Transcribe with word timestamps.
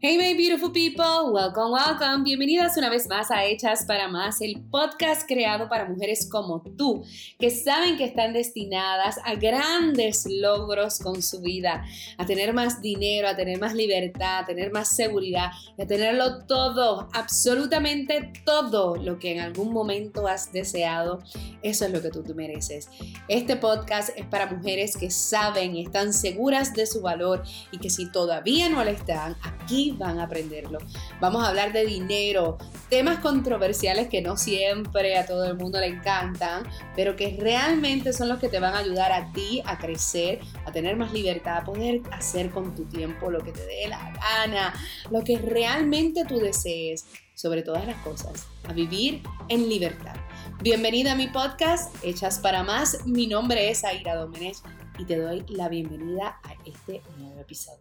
Hey 0.00 0.16
my 0.16 0.32
beautiful 0.34 0.70
people, 0.70 1.32
welcome, 1.32 1.72
welcome. 1.72 2.22
Bienvenidas 2.22 2.76
una 2.76 2.88
vez 2.88 3.08
más 3.08 3.32
a 3.32 3.44
Hechas 3.44 3.84
para 3.84 4.06
Más, 4.06 4.40
el 4.40 4.60
podcast 4.70 5.26
creado 5.26 5.68
para 5.68 5.86
mujeres 5.86 6.28
como 6.30 6.62
tú, 6.62 7.04
que 7.36 7.50
saben 7.50 7.96
que 7.96 8.04
están 8.04 8.32
destinadas 8.32 9.18
a 9.24 9.34
grandes 9.34 10.24
logros 10.30 11.00
con 11.00 11.20
su 11.20 11.40
vida, 11.40 11.84
a 12.16 12.24
tener 12.26 12.54
más 12.54 12.80
dinero, 12.80 13.26
a 13.26 13.34
tener 13.34 13.58
más 13.58 13.74
libertad, 13.74 14.38
a 14.38 14.46
tener 14.46 14.70
más 14.70 14.94
seguridad, 14.94 15.50
a 15.76 15.84
tenerlo 15.84 16.44
todo, 16.46 17.08
absolutamente 17.12 18.32
todo 18.44 18.94
lo 18.94 19.18
que 19.18 19.32
en 19.32 19.40
algún 19.40 19.72
momento 19.72 20.28
has 20.28 20.52
deseado. 20.52 21.24
Eso 21.62 21.86
es 21.86 21.90
lo 21.90 22.00
que 22.00 22.10
tú, 22.10 22.22
tú 22.22 22.36
mereces. 22.36 22.88
Este 23.26 23.56
podcast 23.56 24.10
es 24.16 24.26
para 24.26 24.46
mujeres 24.46 24.96
que 24.96 25.10
saben 25.10 25.74
y 25.74 25.82
están 25.82 26.12
seguras 26.12 26.72
de 26.72 26.86
su 26.86 27.00
valor 27.00 27.42
y 27.72 27.78
que 27.78 27.90
si 27.90 28.08
todavía 28.12 28.68
no 28.68 28.84
lo 28.84 28.90
están, 28.90 29.36
aquí 29.42 29.87
van 29.92 30.18
a 30.18 30.24
aprenderlo. 30.24 30.78
Vamos 31.20 31.44
a 31.44 31.48
hablar 31.48 31.72
de 31.72 31.84
dinero, 31.84 32.58
temas 32.88 33.18
controversiales 33.18 34.08
que 34.08 34.22
no 34.22 34.36
siempre 34.36 35.16
a 35.18 35.26
todo 35.26 35.44
el 35.44 35.56
mundo 35.56 35.78
le 35.80 35.86
encantan, 35.86 36.64
pero 36.96 37.16
que 37.16 37.36
realmente 37.40 38.12
son 38.12 38.28
los 38.28 38.38
que 38.38 38.48
te 38.48 38.60
van 38.60 38.74
a 38.74 38.78
ayudar 38.78 39.12
a 39.12 39.32
ti 39.32 39.62
a 39.64 39.78
crecer, 39.78 40.40
a 40.64 40.72
tener 40.72 40.96
más 40.96 41.12
libertad, 41.12 41.58
a 41.58 41.64
poder 41.64 42.02
hacer 42.12 42.50
con 42.50 42.74
tu 42.74 42.84
tiempo 42.84 43.30
lo 43.30 43.40
que 43.40 43.52
te 43.52 43.64
dé 43.64 43.88
la 43.88 44.12
gana, 44.12 44.74
lo 45.10 45.22
que 45.22 45.38
realmente 45.38 46.24
tú 46.24 46.38
desees, 46.38 47.06
sobre 47.34 47.62
todas 47.62 47.86
las 47.86 47.96
cosas, 48.02 48.48
a 48.64 48.72
vivir 48.72 49.22
en 49.48 49.68
libertad. 49.68 50.16
Bienvenida 50.60 51.12
a 51.12 51.14
mi 51.14 51.28
podcast, 51.28 51.94
Hechas 52.02 52.40
para 52.40 52.64
Más. 52.64 53.06
Mi 53.06 53.28
nombre 53.28 53.70
es 53.70 53.84
Aira 53.84 54.16
Domenech 54.16 54.56
y 54.98 55.04
te 55.04 55.16
doy 55.16 55.44
la 55.48 55.68
bienvenida 55.68 56.40
a 56.42 56.54
este 56.66 57.00
nuevo 57.16 57.40
episodio. 57.40 57.78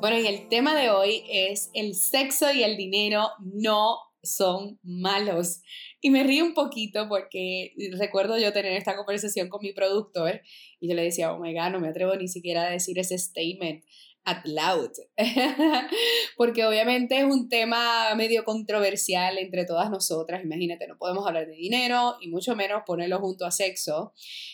Bueno, 0.00 0.16
y 0.20 0.28
el 0.28 0.48
tema 0.48 0.80
de 0.80 0.90
hoy 0.90 1.24
es 1.28 1.70
el 1.74 1.96
sexo 1.96 2.52
y 2.52 2.62
el 2.62 2.76
dinero 2.76 3.30
no 3.40 3.98
son 4.22 4.78
malos. 4.84 5.60
Y 6.00 6.10
me 6.10 6.22
río 6.22 6.44
un 6.44 6.54
poquito 6.54 7.08
porque 7.08 7.72
recuerdo 7.98 8.38
yo 8.38 8.52
tener 8.52 8.74
esta 8.74 8.94
conversación 8.94 9.48
con 9.48 9.60
mi 9.60 9.72
productor 9.72 10.40
y 10.78 10.88
yo 10.88 10.94
le 10.94 11.02
decía, 11.02 11.32
oh 11.32 11.40
my 11.40 11.52
God, 11.52 11.70
no 11.70 11.80
me 11.80 11.88
atrevo 11.88 12.14
ni 12.14 12.28
siquiera 12.28 12.68
a 12.68 12.70
decir 12.70 12.96
ese 13.00 13.18
statement 13.18 13.82
at 14.28 14.44
loud, 14.44 14.90
porque 16.36 16.66
obviamente 16.66 17.18
es 17.18 17.24
un 17.24 17.48
tema 17.48 18.14
medio 18.14 18.44
controversial 18.44 19.38
entre 19.38 19.64
todas 19.64 19.90
nosotras, 19.90 20.44
imagínate, 20.44 20.86
no 20.86 20.98
podemos 20.98 21.26
hablar 21.26 21.46
de 21.46 21.54
dinero 21.54 22.16
y 22.20 22.28
mucho 22.28 22.54
menos 22.54 22.82
ponerlo 22.84 23.18
junto 23.20 23.46
a 23.46 23.50
sexo, 23.50 24.12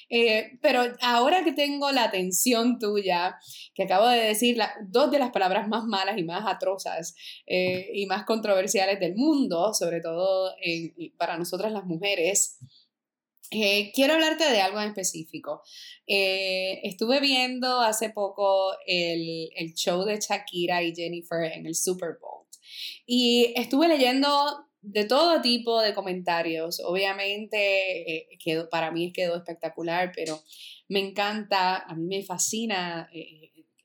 eh, 0.08 0.58
pero 0.62 0.82
ahora 1.00 1.42
que 1.42 1.52
tengo 1.52 1.90
la 1.90 2.04
atención 2.04 2.78
tuya, 2.78 3.36
que 3.74 3.82
acabo 3.82 4.06
de 4.08 4.20
decir 4.20 4.56
dos 4.86 5.10
de 5.10 5.18
las 5.18 5.30
palabras 5.30 5.66
más 5.68 5.84
malas 5.84 6.16
y 6.18 6.22
más 6.22 6.44
atrozas 6.46 7.16
eh, 7.46 7.90
y 7.94 8.06
más 8.06 8.24
controversiales 8.24 9.00
del 9.00 9.16
mundo, 9.16 9.74
sobre 9.74 10.00
todo 10.00 10.52
para 11.18 11.36
nosotras 11.36 11.72
las 11.72 11.84
mujeres, 11.84 12.58
eh, 13.54 13.92
quiero 13.94 14.14
hablarte 14.14 14.50
de 14.50 14.60
algo 14.60 14.80
en 14.80 14.88
específico. 14.88 15.62
Eh, 16.06 16.80
estuve 16.82 17.20
viendo 17.20 17.80
hace 17.80 18.10
poco 18.10 18.74
el, 18.86 19.50
el, 19.56 19.74
show 19.74 20.04
de 20.04 20.18
Shakira 20.18 20.82
y 20.82 20.94
Jennifer 20.94 21.44
en 21.44 21.66
el 21.66 21.74
Super 21.74 22.18
Bowl 22.20 22.44
y 23.06 23.52
estuve 23.56 23.88
leyendo 23.88 24.28
de 24.82 25.04
todo 25.04 25.40
tipo 25.40 25.80
de 25.80 25.94
comentarios. 25.94 26.80
Obviamente, 26.84 28.16
eh, 28.16 28.28
quedó, 28.42 28.68
para 28.68 28.90
mí 28.90 29.12
quedó 29.12 29.36
espectacular, 29.36 30.12
pero 30.14 30.42
me 30.88 31.00
encanta, 31.00 31.76
a 31.76 31.94
mí 31.94 32.06
me 32.06 32.22
fascina 32.22 33.08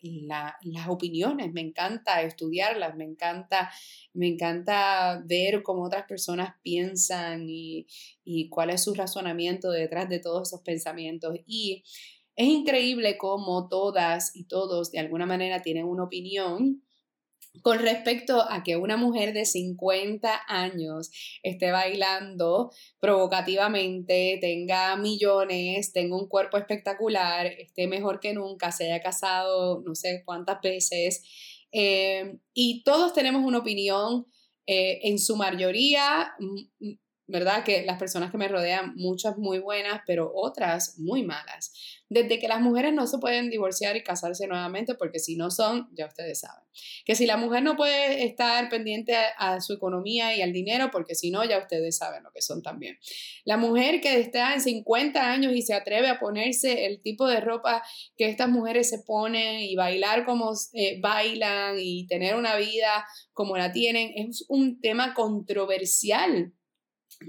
las 0.01 0.87
opiniones, 0.87 1.51
me 1.51 1.61
encanta 1.61 2.21
estudiarlas, 2.21 2.95
me 2.95 3.05
encanta, 3.05 3.71
me 4.13 4.27
encanta 4.27 5.21
ver 5.25 5.63
cómo 5.63 5.83
otras 5.83 6.05
personas 6.05 6.55
piensan 6.63 7.49
y, 7.49 7.87
y 8.23 8.49
cuál 8.49 8.69
es 8.69 8.83
su 8.83 8.93
razonamiento 8.93 9.71
detrás 9.71 10.09
de 10.09 10.19
todos 10.19 10.49
esos 10.49 10.61
pensamientos. 10.61 11.37
Y 11.45 11.83
es 12.35 12.47
increíble 12.47 13.17
cómo 13.17 13.67
todas 13.67 14.35
y 14.35 14.45
todos 14.45 14.91
de 14.91 14.99
alguna 14.99 15.25
manera 15.25 15.61
tienen 15.61 15.85
una 15.85 16.03
opinión 16.03 16.83
con 17.61 17.79
respecto 17.79 18.41
a 18.49 18.63
que 18.63 18.77
una 18.77 18.97
mujer 18.97 19.33
de 19.33 19.45
50 19.45 20.41
años 20.47 21.11
esté 21.43 21.71
bailando 21.71 22.71
provocativamente, 22.99 24.37
tenga 24.39 24.95
millones, 24.95 25.91
tenga 25.91 26.15
un 26.15 26.27
cuerpo 26.27 26.57
espectacular, 26.57 27.47
esté 27.47 27.87
mejor 27.87 28.19
que 28.19 28.33
nunca, 28.33 28.71
se 28.71 28.85
haya 28.85 29.01
casado 29.01 29.81
no 29.85 29.95
sé 29.95 30.23
cuántas 30.25 30.61
veces, 30.61 31.23
eh, 31.71 32.37
y 32.53 32.83
todos 32.83 33.13
tenemos 33.13 33.43
una 33.43 33.59
opinión, 33.59 34.25
eh, 34.65 35.07
en 35.09 35.17
su 35.17 35.35
mayoría, 35.35 36.31
¿verdad? 37.29 37.63
Que 37.63 37.85
las 37.85 37.99
personas 37.99 38.31
que 38.31 38.37
me 38.37 38.47
rodean, 38.47 38.93
muchas 38.95 39.37
muy 39.37 39.59
buenas, 39.59 40.01
pero 40.05 40.31
otras 40.33 40.97
muy 40.97 41.23
malas. 41.23 41.71
Desde 42.09 42.39
que 42.39 42.47
las 42.47 42.59
mujeres 42.59 42.91
no 42.91 43.05
se 43.05 43.19
pueden 43.19 43.51
divorciar 43.51 43.95
y 43.95 44.03
casarse 44.03 44.47
nuevamente, 44.47 44.95
porque 44.95 45.19
si 45.19 45.35
no 45.35 45.51
son, 45.51 45.87
ya 45.93 46.07
ustedes 46.07 46.39
saben. 46.39 46.63
Que 47.05 47.13
si 47.13 47.27
la 47.27 47.37
mujer 47.37 47.61
no 47.61 47.75
puede 47.75 48.25
estar 48.25 48.67
pendiente 48.69 49.15
a, 49.37 49.61
su 49.61 49.73
economía 49.73 50.35
y 50.35 50.41
al 50.41 50.51
dinero, 50.51 50.89
porque 50.91 51.13
si 51.13 51.29
no, 51.29 51.45
ya 51.45 51.59
ustedes 51.59 51.97
saben 51.97 52.23
lo 52.23 52.31
que 52.31 52.41
son 52.41 52.63
también. 52.63 52.97
La 53.45 53.57
mujer 53.57 54.01
que 54.01 54.19
está 54.19 54.55
en 54.55 54.61
50 54.61 55.31
años 55.31 55.53
y 55.53 55.61
se 55.61 55.75
atreve 55.75 56.07
a 56.07 56.19
ponerse 56.19 56.87
el 56.87 57.01
tipo 57.01 57.27
de 57.27 57.41
ropa 57.41 57.83
que 58.17 58.27
estas 58.27 58.49
mujeres 58.49 58.89
se 58.89 58.99
ponen 58.99 59.59
y 59.59 59.75
bailar 59.75 60.25
como 60.25 60.53
eh, 60.73 60.99
bailan 60.99 61.75
y 61.77 62.07
tener 62.07 62.35
una 62.35 62.55
vida 62.55 63.05
como 63.33 63.55
la 63.55 63.71
tienen, 63.71 64.11
es 64.15 64.45
un 64.49 64.81
tema 64.81 65.13
controversial 65.13 66.53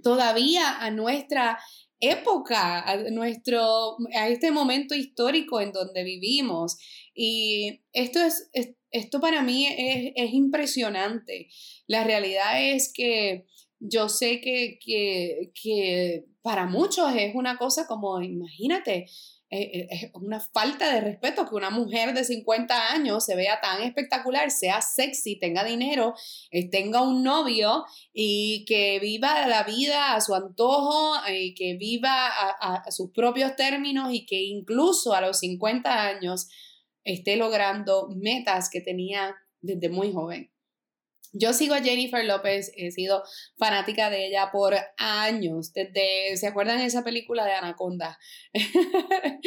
todavía 0.03 0.79
a 0.81 0.91
nuestra 0.91 1.59
época, 2.01 2.81
a, 2.81 2.97
nuestro, 3.11 3.97
a 4.17 4.29
este 4.29 4.51
momento 4.51 4.95
histórico 4.95 5.61
en 5.61 5.73
donde 5.73 6.03
vivimos. 6.03 6.79
Y 7.15 7.83
esto, 7.93 8.21
es, 8.21 8.51
esto 8.91 9.21
para 9.21 9.43
mí 9.43 9.67
es, 9.67 10.13
es, 10.17 10.33
impresionante. 10.33 11.49
La 11.87 12.05
realidad 12.05 12.63
es 12.63 12.93
que 12.93 13.47
yo 13.79 14.09
sé 14.09 14.41
que, 14.41 14.79
que, 14.85 15.53
que 15.61 16.25
para 16.43 16.67
muchos 16.67 17.13
es 17.15 17.35
una 17.35 17.57
cosa 17.59 17.87
como, 17.87 18.21
imagínate, 18.23 19.07
es 19.51 20.11
una 20.15 20.39
falta 20.39 20.95
de 20.95 21.01
respeto 21.01 21.45
que 21.49 21.57
una 21.57 21.71
mujer 21.71 22.15
de 22.15 22.23
50 22.23 22.93
años 22.93 23.25
se 23.25 23.35
vea 23.35 23.61
tan 23.61 23.83
espectacular, 23.83 24.51
sea 24.53 24.81
sexy, 24.81 25.41
tenga 25.41 25.65
dinero, 25.65 26.15
eh, 26.53 26.71
tenga 26.71 27.03
un 27.03 27.25
novio 27.25 27.85
y 28.13 28.65
que 28.67 29.01
viva 29.01 29.49
la 29.49 29.65
vida 29.65 30.15
a 30.15 30.21
su 30.21 30.35
antojo, 30.35 31.15
y 31.29 31.55
que 31.55 31.75
viva 31.75 32.29
a, 32.29 32.77
a 32.77 32.91
sus 32.93 33.11
propios 33.11 33.57
términos 33.57 34.13
y 34.13 34.25
que 34.25 34.41
incluso 34.43 35.15
a 35.15 35.21
los 35.21 35.41
50 35.41 36.07
años 36.07 36.49
esté 37.03 37.37
logrando 37.37 38.09
metas 38.15 38.71
que 38.71 38.81
tenía 38.81 39.35
desde 39.61 39.89
muy 39.89 40.13
joven. 40.13 40.51
Yo 41.33 41.53
sigo 41.53 41.75
a 41.75 41.83
Jennifer 41.83 42.25
López, 42.25 42.73
he 42.77 42.91
sido 42.91 43.23
fanática 43.57 44.11
de 44.11 44.27
ella 44.27 44.51
por 44.51 44.75
años, 44.97 45.73
desde, 45.73 46.37
¿se 46.37 46.49
acuerdan 46.49 46.79
de 46.79 46.87
esa 46.87 47.05
película 47.05 47.45
de 47.45 47.53
Anaconda? 47.53 48.19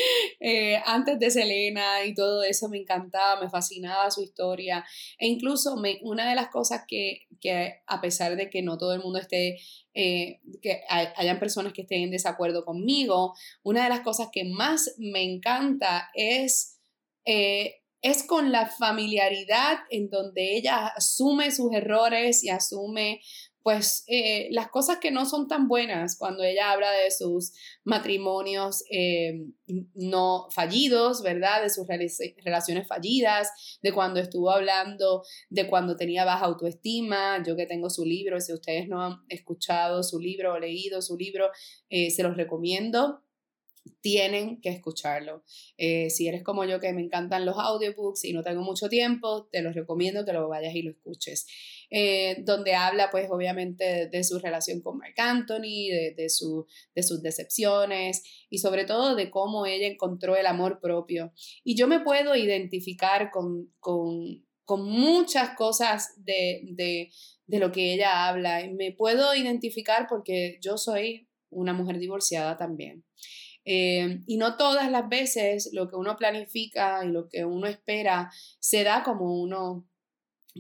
Eh, 0.45 0.81
antes 0.85 1.19
de 1.19 1.31
Selena 1.31 2.03
y 2.05 2.13
todo 2.13 2.43
eso 2.43 2.67
me 2.67 2.77
encantaba, 2.77 3.39
me 3.39 3.49
fascinaba 3.49 4.11
su 4.11 4.21
historia 4.21 4.83
e 5.17 5.27
incluso 5.27 5.77
me, 5.77 5.99
una 6.01 6.27
de 6.27 6.35
las 6.35 6.49
cosas 6.49 6.83
que, 6.85 7.27
que, 7.39 7.75
a 7.87 8.01
pesar 8.01 8.35
de 8.35 8.49
que 8.49 8.61
no 8.61 8.77
todo 8.77 8.93
el 8.93 9.01
mundo 9.01 9.19
esté, 9.19 9.57
eh, 9.93 10.41
que 10.61 10.81
hayan 10.89 11.39
personas 11.39 11.71
que 11.71 11.83
estén 11.83 12.01
en 12.03 12.11
desacuerdo 12.11 12.65
conmigo, 12.65 13.33
una 13.63 13.83
de 13.83 13.89
las 13.89 14.01
cosas 14.01 14.27
que 14.33 14.43
más 14.43 14.95
me 14.97 15.23
encanta 15.23 16.09
es... 16.13 16.81
Eh, 17.25 17.82
es 18.03 18.23
con 18.23 18.51
la 18.51 18.67
familiaridad 18.67 19.79
en 19.89 20.09
donde 20.09 20.57
ella 20.57 20.87
asume 20.87 21.51
sus 21.51 21.73
errores 21.73 22.43
y 22.43 22.49
asume 22.49 23.21
pues 23.63 24.03
eh, 24.07 24.49
las 24.51 24.67
cosas 24.67 24.97
que 24.97 25.09
no 25.09 25.25
son 25.25 25.47
tan 25.47 25.69
buenas 25.69 26.17
cuando 26.17 26.43
ella 26.43 26.73
habla 26.73 26.91
de 26.91 27.09
sus 27.11 27.53
matrimonios 27.85 28.83
eh, 28.91 29.45
no 29.95 30.47
fallidos, 30.51 31.23
¿verdad? 31.23 31.63
De 31.63 31.69
sus 31.69 31.87
relaciones 31.87 32.87
fallidas, 32.87 33.79
de 33.81 33.93
cuando 33.93 34.19
estuvo 34.19 34.51
hablando 34.51 35.23
de 35.49 35.67
cuando 35.69 35.95
tenía 35.95 36.25
baja 36.25 36.45
autoestima, 36.45 37.41
yo 37.47 37.55
que 37.55 37.65
tengo 37.65 37.89
su 37.89 38.03
libro, 38.03 38.41
si 38.41 38.51
ustedes 38.51 38.89
no 38.89 39.01
han 39.01 39.19
escuchado 39.29 40.03
su 40.03 40.19
libro 40.19 40.53
o 40.53 40.59
leído 40.59 41.01
su 41.01 41.15
libro, 41.15 41.49
eh, 41.89 42.11
se 42.11 42.21
los 42.21 42.35
recomiendo 42.35 43.22
tienen 44.01 44.61
que 44.61 44.69
escucharlo. 44.69 45.43
Eh, 45.77 46.09
si 46.09 46.27
eres 46.27 46.43
como 46.43 46.65
yo 46.65 46.79
que 46.79 46.93
me 46.93 47.01
encantan 47.01 47.45
los 47.45 47.57
audiobooks 47.57 48.25
y 48.25 48.33
no 48.33 48.43
tengo 48.43 48.61
mucho 48.61 48.89
tiempo, 48.89 49.47
te 49.51 49.61
los 49.61 49.75
recomiendo 49.75 50.25
que 50.25 50.33
lo 50.33 50.47
vayas 50.47 50.75
y 50.75 50.81
lo 50.81 50.91
escuches. 50.91 51.45
Eh, 51.89 52.37
donde 52.43 52.75
habla 52.75 53.09
pues 53.11 53.29
obviamente 53.29 54.09
de, 54.09 54.23
su 54.23 54.39
relación 54.39 54.81
con 54.81 54.97
Mark 54.97 55.15
Anthony, 55.17 55.89
de, 55.89 56.13
de, 56.17 56.29
su, 56.29 56.65
de 56.95 57.03
sus 57.03 57.21
decepciones 57.21 58.23
y 58.49 58.57
sobre 58.57 58.85
todo 58.85 59.15
de 59.15 59.29
cómo 59.29 59.65
ella 59.65 59.87
encontró 59.87 60.35
el 60.35 60.47
amor 60.47 60.79
propio. 60.81 61.33
Y 61.63 61.75
yo 61.75 61.87
me 61.87 61.99
puedo 61.99 62.35
identificar 62.35 63.31
con, 63.31 63.71
con, 63.79 64.45
con 64.65 64.85
muchas 64.85 65.51
cosas 65.55 66.13
de, 66.17 66.61
de, 66.71 67.11
de 67.47 67.59
lo 67.59 67.71
que 67.71 67.93
ella 67.93 68.27
habla. 68.27 68.67
Me 68.73 68.91
puedo 68.91 69.35
identificar 69.35 70.07
porque 70.09 70.57
yo 70.61 70.77
soy 70.77 71.29
una 71.49 71.73
mujer 71.73 71.99
divorciada 71.99 72.57
también. 72.57 73.03
Eh, 73.65 74.21
y 74.27 74.37
no 74.37 74.57
todas 74.57 74.91
las 74.91 75.07
veces 75.07 75.69
lo 75.73 75.89
que 75.89 75.95
uno 75.95 76.17
planifica 76.17 77.03
y 77.05 77.09
lo 77.09 77.29
que 77.29 77.45
uno 77.45 77.67
espera 77.67 78.31
se 78.59 78.83
da 78.83 79.03
como 79.03 79.41
uno, 79.41 79.87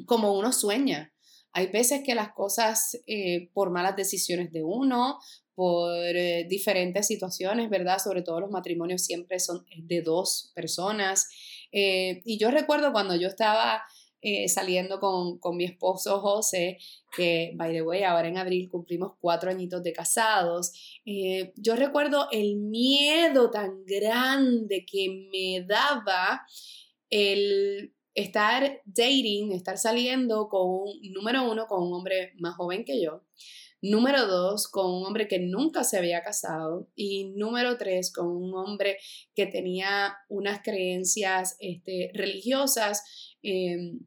como 0.05 0.33
uno 0.33 0.51
sueña. 0.53 1.13
Hay 1.51 1.67
veces 1.67 2.01
que 2.03 2.15
las 2.15 2.33
cosas, 2.33 2.99
eh, 3.05 3.49
por 3.53 3.69
malas 3.69 3.95
decisiones 3.95 4.51
de 4.51 4.63
uno, 4.63 5.19
por 5.53 5.93
eh, 5.93 6.47
diferentes 6.49 7.05
situaciones, 7.05 7.69
¿verdad? 7.69 7.99
Sobre 7.99 8.23
todo 8.23 8.39
los 8.39 8.49
matrimonios 8.49 9.03
siempre 9.03 9.39
son 9.39 9.65
de 9.77 10.01
dos 10.01 10.51
personas. 10.55 11.27
y 11.71 12.37
yo 12.37 12.51
recuerdo 12.51 12.91
cuando 12.91 13.15
yo 13.15 13.27
estaba 13.27 13.83
eh, 14.25 14.47
saliendo 14.47 15.01
con, 15.01 15.37
con, 15.37 15.57
mi 15.57 15.65
esposo 15.65 16.21
José, 16.21 16.77
que, 17.13 17.51
by 17.55 17.73
the 17.73 17.81
way, 17.81 18.03
ahora 18.03 18.29
en 18.29 18.37
abril 18.37 18.69
cumplimos 18.69 19.17
cuatro 19.19 19.51
añitos 19.51 19.83
de 19.83 19.91
casados. 19.91 20.71
Eh, 21.05 21.51
yo 21.57 21.75
recuerdo 21.75 22.29
el 22.31 22.55
miedo 22.55 23.51
tan 23.51 23.83
grande 23.85 24.85
que 24.89 25.27
me 25.29 25.65
daba 25.67 26.41
el 27.09 27.93
estar 28.15 28.81
dating, 28.85 29.51
estar 29.51 29.77
saliendo 29.77 30.47
con 30.47 30.85
número 31.11 31.51
uno, 31.51 31.67
con 31.67 31.83
un 31.83 31.93
hombre 31.93 32.31
más 32.39 32.55
joven 32.55 32.85
que 32.85 33.03
yo. 33.03 33.23
Número 33.81 34.25
dos, 34.25 34.69
con 34.69 34.89
un 34.89 35.05
hombre 35.05 35.27
que 35.27 35.39
nunca 35.39 35.83
se 35.83 35.97
había 35.97 36.23
casado. 36.23 36.87
Y 36.95 37.33
número 37.35 37.77
tres, 37.77 38.13
con 38.13 38.27
un 38.27 38.55
hombre 38.55 38.99
que 39.35 39.47
tenía 39.47 40.15
unas 40.29 40.61
creencias 40.63 41.57
este, 41.59 42.09
religiosas 42.13 43.03
em, 43.41 43.99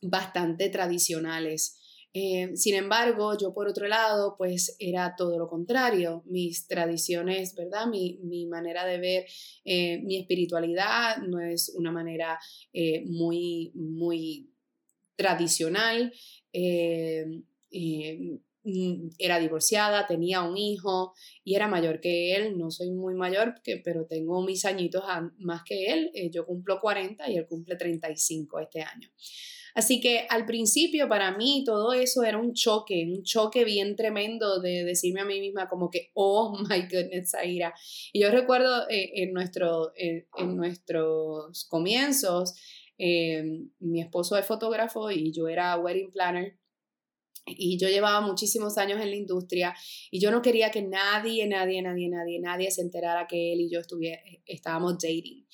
bastante 0.00 0.68
tradicionales. 0.68 1.78
Eh, 2.14 2.56
sin 2.56 2.74
embargo, 2.74 3.36
yo 3.38 3.52
por 3.52 3.68
otro 3.68 3.86
lado, 3.86 4.34
pues 4.36 4.76
era 4.78 5.14
todo 5.16 5.38
lo 5.38 5.48
contrario. 5.48 6.22
Mis 6.26 6.66
tradiciones, 6.66 7.54
¿verdad? 7.54 7.86
Mi, 7.86 8.46
manera 8.46 8.84
de 8.86 8.98
ver 8.98 9.26
eh, 9.64 10.00
mi 10.02 10.18
espiritualidad 10.18 11.18
no 11.18 11.40
es 11.40 11.72
una 11.76 11.92
manera 11.92 12.38
eh, 12.72 13.04
muy, 13.06 13.72
muy 13.74 14.50
tradicional. 15.16 16.12
Mm, 18.64 19.08
era 19.18 19.38
divorciada, 19.38 20.06
tenía 20.06 20.42
un 20.42 20.56
hijo 20.56 21.14
y 21.44 21.54
era 21.54 21.68
mayor 21.68 22.00
que 22.00 22.34
él. 22.34 22.58
No 22.58 22.70
soy 22.70 22.90
muy 22.90 23.14
mayor, 23.14 23.54
pero 23.84 24.06
tengo 24.06 24.42
mis 24.42 24.64
añitos 24.64 25.04
más 25.38 25.62
que 25.64 25.86
él. 25.92 26.10
yo 26.32 26.46
cumplo 26.46 26.80
40 26.80 27.30
y 27.30 27.36
él 27.36 27.46
cumple 27.46 27.76
35 27.76 28.60
este 28.60 28.82
año. 28.82 29.08
Así 29.78 30.00
que 30.00 30.26
al 30.28 30.44
principio 30.44 31.08
para 31.08 31.36
mí 31.36 31.62
todo 31.64 31.92
eso 31.92 32.24
era 32.24 32.36
un 32.36 32.52
choque, 32.52 33.06
un 33.06 33.22
choque 33.22 33.64
bien 33.64 33.94
tremendo 33.94 34.58
de 34.58 34.82
decirme 34.82 35.20
a 35.20 35.24
mí 35.24 35.38
misma 35.38 35.68
como 35.68 35.88
que, 35.88 36.10
oh 36.14 36.58
my 36.68 36.80
goodness, 36.90 37.30
Zaira. 37.30 37.72
Y 38.12 38.20
yo 38.22 38.30
recuerdo 38.32 38.88
eh, 38.90 39.22
en, 39.22 39.32
nuestro, 39.32 39.92
eh, 39.94 40.26
en 40.36 40.56
nuestros 40.56 41.64
comienzos, 41.66 42.54
eh, 42.98 43.44
mi 43.78 44.00
esposo 44.00 44.36
es 44.36 44.44
fotógrafo 44.46 45.12
y 45.12 45.30
yo 45.32 45.46
era 45.46 45.78
wedding 45.78 46.10
planner. 46.10 46.58
Y 47.46 47.78
yo 47.78 47.88
llevaba 47.88 48.20
muchísimos 48.20 48.78
años 48.78 49.00
en 49.00 49.10
la 49.10 49.16
industria 49.16 49.76
y 50.10 50.18
yo 50.18 50.32
no 50.32 50.42
quería 50.42 50.72
que 50.72 50.82
nadie, 50.82 51.46
nadie, 51.46 51.80
nadie, 51.82 52.08
nadie, 52.08 52.40
nadie 52.40 52.70
se 52.72 52.82
enterara 52.82 53.28
que 53.28 53.52
él 53.52 53.60
y 53.60 53.70
yo 53.70 53.78
estuviera, 53.78 54.20
estábamos 54.44 54.94
dating. 54.94 55.46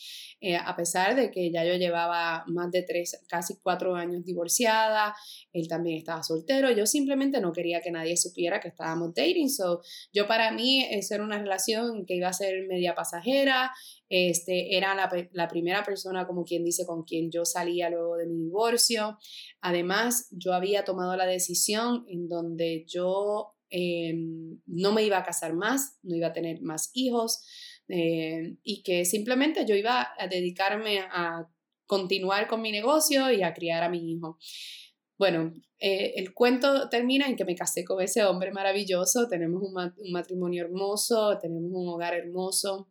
Eh, 0.46 0.56
a 0.56 0.76
pesar 0.76 1.16
de 1.16 1.30
que 1.30 1.50
ya 1.50 1.64
yo 1.64 1.74
llevaba 1.76 2.44
más 2.48 2.70
de 2.70 2.82
tres, 2.82 3.18
casi 3.28 3.56
cuatro 3.62 3.94
años 3.94 4.26
divorciada, 4.26 5.16
él 5.54 5.66
también 5.68 5.96
estaba 5.96 6.22
soltero, 6.22 6.70
yo 6.70 6.84
simplemente 6.84 7.40
no 7.40 7.50
quería 7.50 7.80
que 7.80 7.90
nadie 7.90 8.14
supiera 8.18 8.60
que 8.60 8.68
estábamos 8.68 9.14
dating. 9.14 9.48
So, 9.48 9.80
yo 10.12 10.26
para 10.26 10.52
mí 10.52 10.84
eso 10.90 11.14
era 11.14 11.24
una 11.24 11.38
relación 11.38 12.04
que 12.04 12.16
iba 12.16 12.28
a 12.28 12.34
ser 12.34 12.66
media 12.68 12.94
pasajera, 12.94 13.72
este, 14.10 14.76
era 14.76 14.94
la, 14.94 15.10
la, 15.32 15.48
primera 15.48 15.82
persona, 15.82 16.26
como 16.26 16.44
quien 16.44 16.62
dice, 16.62 16.84
con 16.84 17.04
quien 17.04 17.30
yo 17.30 17.46
salía 17.46 17.88
luego 17.88 18.18
de 18.18 18.26
mi 18.26 18.36
divorcio. 18.36 19.16
Además, 19.62 20.28
yo 20.30 20.52
había 20.52 20.84
tomado 20.84 21.16
la 21.16 21.24
decisión 21.24 22.04
en 22.06 22.28
donde 22.28 22.84
yo 22.86 23.54
em, 23.70 24.60
no 24.66 24.92
me 24.92 25.04
iba 25.04 25.16
a 25.16 25.24
casar 25.24 25.54
más, 25.54 25.96
no 26.02 26.14
iba 26.14 26.26
a 26.26 26.32
tener 26.34 26.60
más 26.60 26.90
hijos 26.92 27.46
eh, 27.88 28.56
y 28.62 28.82
que 28.82 29.04
simplemente 29.04 29.64
yo 29.66 29.74
iba 29.74 30.08
a 30.18 30.26
dedicarme 30.26 31.00
a 31.00 31.48
continuar 31.86 32.48
con 32.48 32.62
mi 32.62 32.72
negocio 32.72 33.30
y 33.30 33.42
a 33.42 33.52
criar 33.52 33.82
a 33.82 33.88
mi 33.88 34.12
hijo. 34.12 34.38
Bueno, 35.18 35.52
eh, 35.78 36.14
el 36.16 36.34
cuento 36.34 36.88
termina 36.88 37.26
en 37.26 37.36
que 37.36 37.44
me 37.44 37.54
casé 37.54 37.84
con 37.84 38.02
ese 38.02 38.24
hombre 38.24 38.52
maravilloso, 38.52 39.28
tenemos 39.28 39.62
un, 39.62 39.76
un 39.78 40.12
matrimonio 40.12 40.64
hermoso, 40.64 41.38
tenemos 41.38 41.70
un 41.72 41.88
hogar 41.88 42.14
hermoso, 42.14 42.88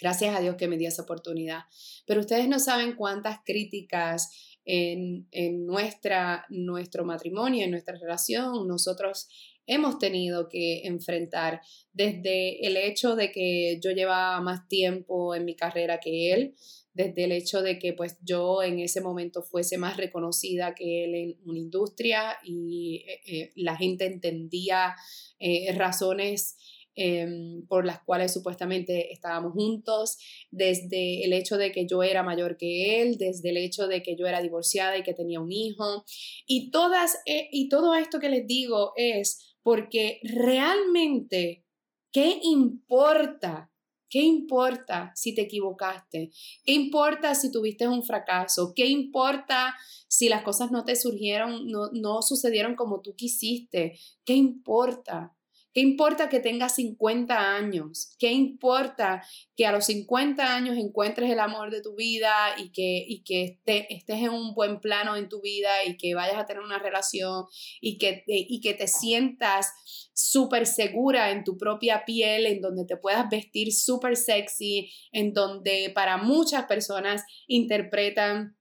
Gracias 0.00 0.36
a 0.36 0.40
Dios 0.40 0.54
que 0.56 0.68
me 0.68 0.78
dio 0.78 0.88
esa 0.88 1.02
oportunidad. 1.02 1.64
Pero 2.06 2.20
ustedes 2.20 2.48
no 2.48 2.60
saben 2.60 2.94
cuántas 2.94 3.40
críticas 3.44 4.47
en, 4.68 5.66
nuestra, 5.66 6.44
nuestro 6.50 7.04
matrimonio, 7.04 7.64
en 7.64 7.70
nuestra 7.70 7.96
relación, 7.96 8.68
nosotros 8.68 9.28
hemos 9.66 9.98
tenido 9.98 10.48
que 10.48 10.86
enfrentar 10.86 11.62
desde 11.92 12.66
el 12.66 12.76
hecho 12.76 13.16
de 13.16 13.32
que 13.32 13.80
yo 13.82 13.92
llevaba 13.92 14.40
más 14.42 14.68
tiempo 14.68 15.34
en 15.34 15.46
mi 15.46 15.56
carrera 15.56 16.00
que 16.00 16.32
él, 16.32 16.54
desde 16.92 17.24
el 17.24 17.32
hecho 17.32 17.62
de 17.62 17.78
que 17.78 17.94
pues 17.94 18.18
yo 18.22 18.62
en 18.62 18.78
ese 18.78 19.00
momento 19.00 19.42
fuese 19.42 19.78
más 19.78 19.96
reconocida 19.96 20.74
que 20.74 21.04
él 21.04 21.14
en 21.14 21.36
una 21.46 21.58
industria 21.58 22.36
y 22.42 23.04
eh, 23.06 23.20
eh, 23.26 23.52
la 23.56 23.76
gente 23.76 24.04
entendía 24.04 24.96
eh, 25.38 25.72
razones 25.74 26.56
Em, 27.00 27.64
por 27.68 27.86
las 27.86 28.02
cuales 28.02 28.32
supuestamente 28.32 29.12
estábamos 29.12 29.52
juntos, 29.52 30.18
desde 30.50 31.24
el 31.24 31.32
hecho 31.32 31.56
de 31.56 31.70
que 31.70 31.86
yo 31.86 32.02
era 32.02 32.24
mayor 32.24 32.56
que 32.56 33.00
él, 33.00 33.18
desde 33.18 33.50
el 33.50 33.56
hecho 33.56 33.86
de 33.86 34.02
que 34.02 34.16
yo 34.16 34.26
era 34.26 34.42
divorciada 34.42 34.98
y 34.98 35.04
que 35.04 35.14
tenía 35.14 35.38
un 35.38 35.52
hijo. 35.52 36.04
Y, 36.44 36.72
todas, 36.72 37.18
eh, 37.24 37.50
y 37.52 37.68
todo 37.68 37.94
esto 37.94 38.18
que 38.18 38.28
les 38.28 38.48
digo 38.48 38.94
es 38.96 39.54
porque 39.62 40.18
realmente, 40.24 41.64
¿qué 42.10 42.40
importa? 42.42 43.70
¿Qué 44.10 44.22
importa 44.22 45.12
si 45.14 45.36
te 45.36 45.42
equivocaste? 45.42 46.32
¿Qué 46.64 46.72
importa 46.72 47.36
si 47.36 47.52
tuviste 47.52 47.86
un 47.86 48.02
fracaso? 48.02 48.72
¿Qué 48.74 48.86
importa 48.86 49.76
si 50.08 50.28
las 50.28 50.42
cosas 50.42 50.72
no 50.72 50.84
te 50.84 50.96
surgieron, 50.96 51.68
no, 51.68 51.90
no 51.92 52.22
sucedieron 52.22 52.74
como 52.74 53.02
tú 53.02 53.14
quisiste? 53.14 54.00
¿Qué 54.24 54.34
importa? 54.34 55.37
¿Qué 55.74 55.80
importa 55.80 56.28
que 56.28 56.40
tengas 56.40 56.74
50 56.76 57.54
años? 57.54 58.14
¿Qué 58.18 58.32
importa 58.32 59.22
que 59.56 59.66
a 59.66 59.72
los 59.72 59.86
50 59.86 60.54
años 60.54 60.76
encuentres 60.78 61.30
el 61.30 61.38
amor 61.38 61.70
de 61.70 61.82
tu 61.82 61.94
vida 61.94 62.32
y 62.56 62.72
que, 62.72 63.04
y 63.06 63.22
que 63.22 63.60
estés 63.66 64.22
en 64.22 64.30
un 64.30 64.54
buen 64.54 64.80
plano 64.80 65.14
en 65.14 65.28
tu 65.28 65.40
vida 65.40 65.84
y 65.84 65.96
que 65.96 66.14
vayas 66.14 66.38
a 66.38 66.46
tener 66.46 66.62
una 66.62 66.78
relación 66.78 67.44
y 67.80 67.98
que, 67.98 68.24
y 68.26 68.60
que 68.60 68.74
te 68.74 68.88
sientas 68.88 69.68
súper 70.14 70.66
segura 70.66 71.30
en 71.30 71.44
tu 71.44 71.58
propia 71.58 72.04
piel, 72.04 72.46
en 72.46 72.60
donde 72.60 72.84
te 72.84 72.96
puedas 72.96 73.28
vestir 73.28 73.72
súper 73.72 74.16
sexy, 74.16 74.90
en 75.12 75.32
donde 75.32 75.92
para 75.94 76.16
muchas 76.16 76.64
personas 76.64 77.22
interpretan 77.46 78.56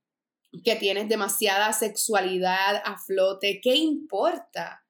que 0.64 0.76
tienes 0.76 1.10
demasiada 1.10 1.74
sexualidad 1.74 2.82
a 2.84 2.98
flote? 2.98 3.60
¿Qué 3.62 3.76
importa? 3.76 4.87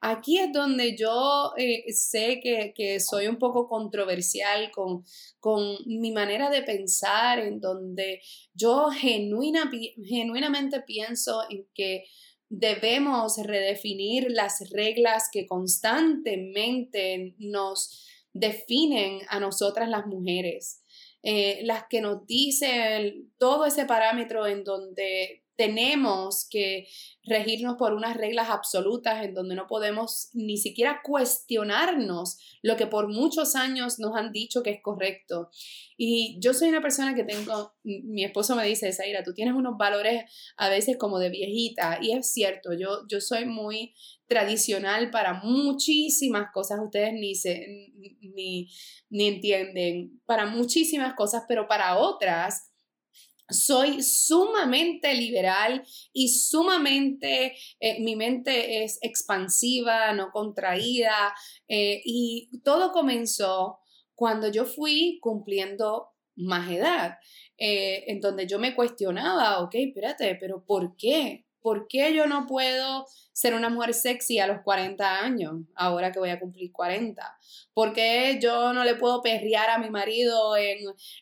Aquí 0.00 0.38
es 0.38 0.52
donde 0.52 0.96
yo 0.96 1.52
eh, 1.56 1.84
sé 1.92 2.40
que, 2.42 3.00
soy 3.00 3.26
un 3.28 3.38
poco 3.38 3.68
controversial 3.68 4.70
con, 4.70 5.04
con 5.40 5.76
mi 5.86 6.12
manera 6.12 6.50
de 6.50 6.62
pensar, 6.62 7.38
en 7.38 7.60
donde 7.60 8.20
yo 8.54 8.90
genuina, 8.90 9.70
genuinamente 10.04 10.82
pienso 10.82 11.42
en 11.50 11.66
que 11.74 12.04
debemos 12.48 13.38
redefinir 13.38 14.30
las 14.30 14.70
reglas 14.70 15.28
que 15.32 15.46
constantemente 15.46 17.34
nos 17.38 18.06
definen 18.32 19.20
a 19.28 19.40
nosotras 19.40 19.88
las 19.88 20.06
mujeres. 20.06 20.82
Eh, 21.22 21.60
las 21.64 21.86
que 21.90 22.00
nos 22.00 22.24
dicen 22.26 23.32
todo 23.36 23.64
ese 23.66 23.84
parámetro 23.84 24.46
en 24.46 24.62
donde 24.62 25.42
tenemos 25.56 26.46
que 26.48 26.86
regirnos 27.24 27.76
por 27.76 27.92
unas 27.92 28.16
reglas 28.16 28.50
absolutas 28.50 29.24
en 29.24 29.34
donde 29.34 29.56
no 29.56 29.66
podemos 29.66 30.30
ni 30.32 30.58
siquiera 30.58 31.00
cuestionarnos 31.02 32.38
lo 32.62 32.76
que 32.76 32.86
por 32.86 33.08
muchos 33.08 33.56
años 33.56 33.98
nos 33.98 34.14
han 34.14 34.32
dicho 34.32 34.62
que 34.62 34.70
es 34.70 34.80
correcto. 34.82 35.50
Y 35.96 36.38
yo 36.40 36.54
soy 36.54 36.68
una 36.68 36.80
persona 36.80 37.14
que 37.14 37.24
tengo, 37.24 37.74
mi 37.82 38.24
esposo 38.24 38.54
me 38.54 38.66
dice, 38.66 38.92
Zaira, 38.92 39.24
tú 39.24 39.34
tienes 39.34 39.54
unos 39.54 39.76
valores 39.76 40.24
a 40.56 40.68
veces 40.68 40.96
como 40.98 41.18
de 41.18 41.30
viejita, 41.30 41.98
y 42.00 42.12
es 42.12 42.32
cierto, 42.32 42.72
yo, 42.72 43.06
yo 43.08 43.20
soy 43.20 43.46
muy 43.46 43.94
tradicional 44.28 45.10
para 45.10 45.40
muchísimas 45.42 46.52
cosas, 46.52 46.80
ustedes 46.84 47.12
ni, 47.14 47.34
se, 47.34 47.66
ni, 48.20 48.68
ni 49.08 49.28
entienden, 49.28 50.20
para 50.26 50.46
muchísimas 50.46 51.14
cosas, 51.14 51.44
pero 51.48 51.66
para 51.66 51.98
otras 51.98 52.72
soy 53.48 54.02
sumamente 54.02 55.14
liberal 55.14 55.84
y 56.12 56.28
sumamente, 56.28 57.56
eh, 57.80 58.00
mi 58.00 58.16
mente 58.16 58.84
es 58.84 58.98
expansiva, 59.02 60.12
no 60.12 60.30
contraída, 60.30 61.34
eh, 61.68 62.02
y 62.04 62.50
todo 62.64 62.92
comenzó 62.92 63.78
cuando 64.14 64.48
yo 64.50 64.64
fui 64.64 65.18
cumpliendo 65.20 66.08
más 66.36 66.70
edad, 66.70 67.18
eh, 67.58 68.04
en 68.08 68.20
donde 68.20 68.46
yo 68.46 68.58
me 68.58 68.74
cuestionaba, 68.74 69.60
ok, 69.60 69.74
espérate, 69.76 70.36
pero 70.36 70.64
¿por 70.64 70.96
qué? 70.96 71.45
¿Por 71.60 71.88
qué 71.88 72.14
yo 72.14 72.26
no 72.26 72.46
puedo 72.46 73.06
ser 73.32 73.54
una 73.54 73.68
mujer 73.68 73.92
sexy 73.92 74.38
a 74.38 74.46
los 74.46 74.62
40 74.62 75.20
años, 75.20 75.54
ahora 75.74 76.12
que 76.12 76.18
voy 76.18 76.30
a 76.30 76.40
cumplir 76.40 76.72
40? 76.72 77.38
¿Por 77.74 77.92
qué 77.92 78.38
yo 78.40 78.72
no 78.72 78.84
le 78.84 78.94
puedo 78.94 79.20
perrear 79.20 79.68
a 79.68 79.78
mi 79.78 79.90
marido 79.90 80.56
en, 80.56 80.78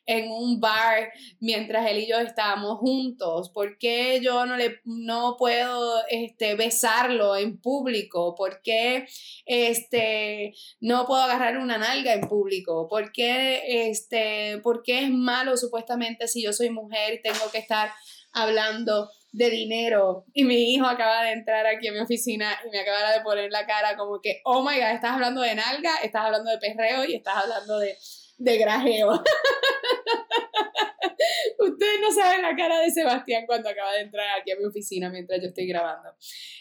en 0.06 0.30
un 0.30 0.60
bar 0.60 1.10
mientras 1.40 1.90
él 1.90 1.98
y 1.98 2.08
yo 2.08 2.18
estábamos 2.18 2.78
juntos? 2.78 3.50
¿Por 3.50 3.78
qué 3.78 4.20
yo 4.22 4.46
no, 4.46 4.56
le, 4.56 4.80
no 4.84 5.36
puedo 5.36 6.02
este, 6.08 6.54
besarlo 6.54 7.36
en 7.36 7.60
público? 7.60 8.34
¿Por 8.36 8.62
qué 8.62 9.06
este, 9.46 10.54
no 10.80 11.06
puedo 11.06 11.22
agarrar 11.22 11.58
una 11.58 11.78
nalga 11.78 12.14
en 12.14 12.28
público? 12.28 12.86
¿Por 12.88 13.12
qué, 13.12 13.88
este, 13.88 14.58
¿Por 14.62 14.82
qué 14.82 15.04
es 15.04 15.10
malo 15.10 15.56
supuestamente 15.56 16.28
si 16.28 16.42
yo 16.42 16.52
soy 16.52 16.70
mujer 16.70 17.14
y 17.14 17.22
tengo 17.22 17.50
que 17.50 17.58
estar 17.58 17.90
hablando 18.32 19.10
de 19.34 19.50
dinero 19.50 20.24
y 20.32 20.44
mi 20.44 20.72
hijo 20.72 20.86
acaba 20.86 21.24
de 21.24 21.32
entrar 21.32 21.66
aquí 21.66 21.88
a 21.88 21.92
mi 21.92 21.98
oficina 21.98 22.56
y 22.64 22.70
me 22.70 22.78
acaba 22.78 23.12
de 23.12 23.20
poner 23.20 23.50
la 23.50 23.66
cara 23.66 23.96
como 23.96 24.20
que, 24.20 24.40
oh 24.44 24.62
my 24.62 24.76
god, 24.76 24.92
estás 24.92 25.10
hablando 25.10 25.40
de 25.40 25.56
nalga, 25.56 25.96
estás 26.04 26.26
hablando 26.26 26.52
de 26.52 26.58
perreo 26.58 27.04
y 27.04 27.16
estás 27.16 27.38
hablando 27.42 27.80
de, 27.80 27.96
de 28.38 28.58
grajeo. 28.58 29.10
Ustedes 31.58 32.00
no 32.00 32.12
saben 32.12 32.42
la 32.42 32.54
cara 32.54 32.78
de 32.78 32.92
Sebastián 32.92 33.44
cuando 33.46 33.70
acaba 33.70 33.92
de 33.94 34.02
entrar 34.02 34.38
aquí 34.40 34.52
a 34.52 34.56
mi 34.56 34.66
oficina 34.66 35.10
mientras 35.10 35.40
yo 35.42 35.48
estoy 35.48 35.66
grabando. 35.66 36.10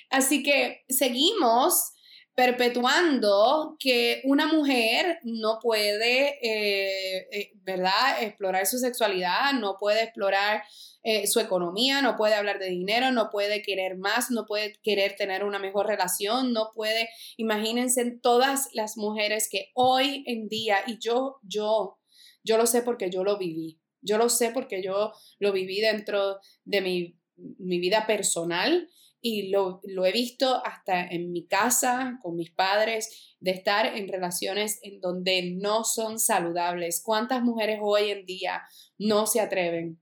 Así 0.10 0.42
que 0.42 0.84
seguimos 0.90 1.94
perpetuando 2.36 3.76
que 3.80 4.22
una 4.24 4.48
mujer 4.48 5.20
no 5.24 5.60
puede, 5.62 6.40
eh, 6.42 7.28
eh, 7.32 7.52
¿verdad?, 7.62 8.24
explorar 8.24 8.66
su 8.66 8.80
sexualidad, 8.80 9.54
no 9.54 9.78
puede 9.80 10.04
explorar 10.04 10.64
eh, 11.04 11.28
su 11.28 11.40
economía, 11.40 12.02
no 12.02 12.16
puede 12.16 12.34
hablar 12.34 12.58
de 12.58 12.70
dinero, 12.70 13.12
no 13.12 13.30
puede 13.30 13.62
querer 13.62 13.98
más, 13.98 14.32
no 14.32 14.46
puede 14.48 14.74
querer 14.82 15.16
tener 15.16 15.44
una 15.44 15.60
mejor 15.60 15.86
relación, 15.86 16.54
no 16.54 16.72
puede, 16.74 17.08
imagínense 17.38 18.20
todas 18.22 18.70
las 18.74 18.98
mujeres 18.98 19.48
que 19.52 19.70
hoy 19.76 20.24
en 20.26 20.48
día, 20.48 20.78
y 20.88 20.98
yo, 20.98 21.38
yo, 21.44 22.00
yo 22.44 22.58
lo 22.58 22.66
sé 22.66 22.82
porque 22.82 23.12
yo 23.12 23.24
lo 23.24 23.38
viví, 23.38 23.80
yo 24.02 24.18
lo 24.18 24.30
sé 24.30 24.50
porque 24.50 24.82
yo 24.82 25.14
lo 25.38 25.52
viví 25.52 25.82
dentro 25.82 26.40
de 26.66 26.82
mi, 26.82 27.20
mi 27.36 27.78
vida 27.80 28.08
personal 28.08 28.90
y 29.26 29.48
lo, 29.48 29.80
lo, 29.86 30.06
he 30.06 30.12
visto 30.12 30.62
hasta 30.66 31.08
en 31.08 31.32
mi 31.32 31.48
casa, 31.48 32.20
con 32.22 32.36
mis 32.36 32.52
padres, 32.52 33.38
de 33.40 33.52
estar 33.52 33.86
en 33.86 34.10
relaciones 34.10 34.80
en 34.84 35.00
donde 35.00 35.54
no 35.56 35.86
son 35.86 36.20
saludables. 36.20 37.02
¿Cuántas 37.02 37.42
mujeres 37.42 37.80
hoy 37.82 38.12
en 38.12 38.26
día 38.26 38.64
no 38.98 39.26
se 39.26 39.40
atreven 39.40 40.02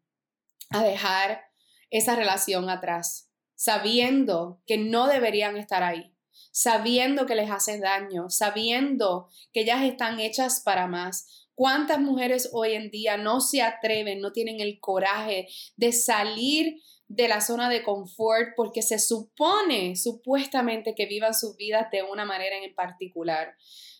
a 0.71 0.83
dejar 0.83 1.43
esa 1.91 2.15
relación 2.15 2.67
atrás, 2.71 3.29
sabiendo 3.53 4.63
que 4.65 4.79
no 4.79 5.05
deberían 5.05 5.55
estar 5.55 5.83
ahí, 5.83 6.15
sabiendo 6.51 7.27
que 7.27 7.35
les 7.35 7.51
hace 7.51 7.79
daño, 7.79 8.31
sabiendo 8.31 9.29
que 9.53 9.61
ellas 9.61 9.83
están 9.83 10.19
hechas 10.19 10.63
para 10.65 10.87
más? 10.87 11.47
¿Cuántas 11.53 11.99
mujeres 11.99 12.49
hoy 12.53 12.73
en 12.73 12.89
día 12.89 13.17
no 13.17 13.39
se 13.39 13.61
atreven, 13.61 14.19
no 14.19 14.31
tienen 14.31 14.61
el 14.61 14.79
coraje 14.79 15.47
de 15.75 15.91
salir 15.91 16.81
de 17.13 17.27
la 17.27 17.41
zona 17.41 17.69
de 17.69 17.83
confort 17.83 18.53
porque 18.55 18.81
se 18.81 18.97
supone, 18.97 19.95
supuestamente, 19.95 20.95
que 20.95 21.05
vivan 21.05 21.33
sus 21.33 21.57
vidas 21.57 21.87
de 21.91 22.03
una 22.03 22.25
manera 22.25 22.55
en 22.57 22.73
particular. 22.73 23.55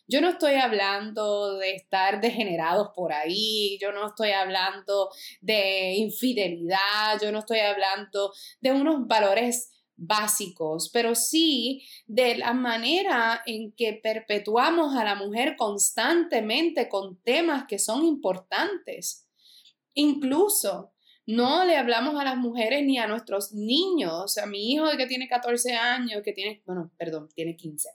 Yo 0.08 0.22
no 0.22 0.30
estoy 0.30 0.56
hablando 0.56 1.58
de 1.58 1.76
estar 1.76 2.22
degenerados 2.22 2.90
por 2.96 3.14
ahí, 3.14 3.78
yo 3.82 3.92
no 3.92 4.08
estoy 4.08 4.32
hablando 4.32 5.10
de 5.42 5.94
infidelidad, 5.96 7.20
yo 7.22 7.32
no 7.32 7.40
estoy 7.40 7.60
hablando 7.60 8.32
de 8.62 8.72
unos 8.72 9.08
valores 9.08 9.70
básicos, 9.96 10.90
pero 10.92 11.14
sí 11.14 11.84
de 12.08 12.38
la 12.38 12.54
manera 12.54 13.42
en 13.46 13.74
que 13.74 14.00
perpetuamos 14.02 14.96
a 14.96 15.04
la 15.04 15.16
mujer 15.16 15.56
constantemente 15.58 16.90
con 16.90 17.22
temas 17.22 17.66
que 17.68 17.78
son 17.78 18.06
importantes. 18.06 19.28
Incluso 19.94 20.91
no 21.26 21.66
le 21.66 21.78
hablamos 21.78 22.20
a 22.20 22.24
las 22.24 22.38
mujeres 22.38 22.84
ni 22.84 22.98
a 22.98 23.08
nuestros 23.08 23.54
niños. 23.54 24.38
A 24.38 24.46
mi 24.46 24.72
hijo 24.72 24.86
que 24.98 25.08
tiene 25.08 25.28
14 25.28 25.74
años, 25.74 26.22
que 26.24 26.34
tiene, 26.34 26.62
bueno, 26.66 26.92
perdón, 26.98 27.30
tiene 27.34 27.56
15. 27.56 27.90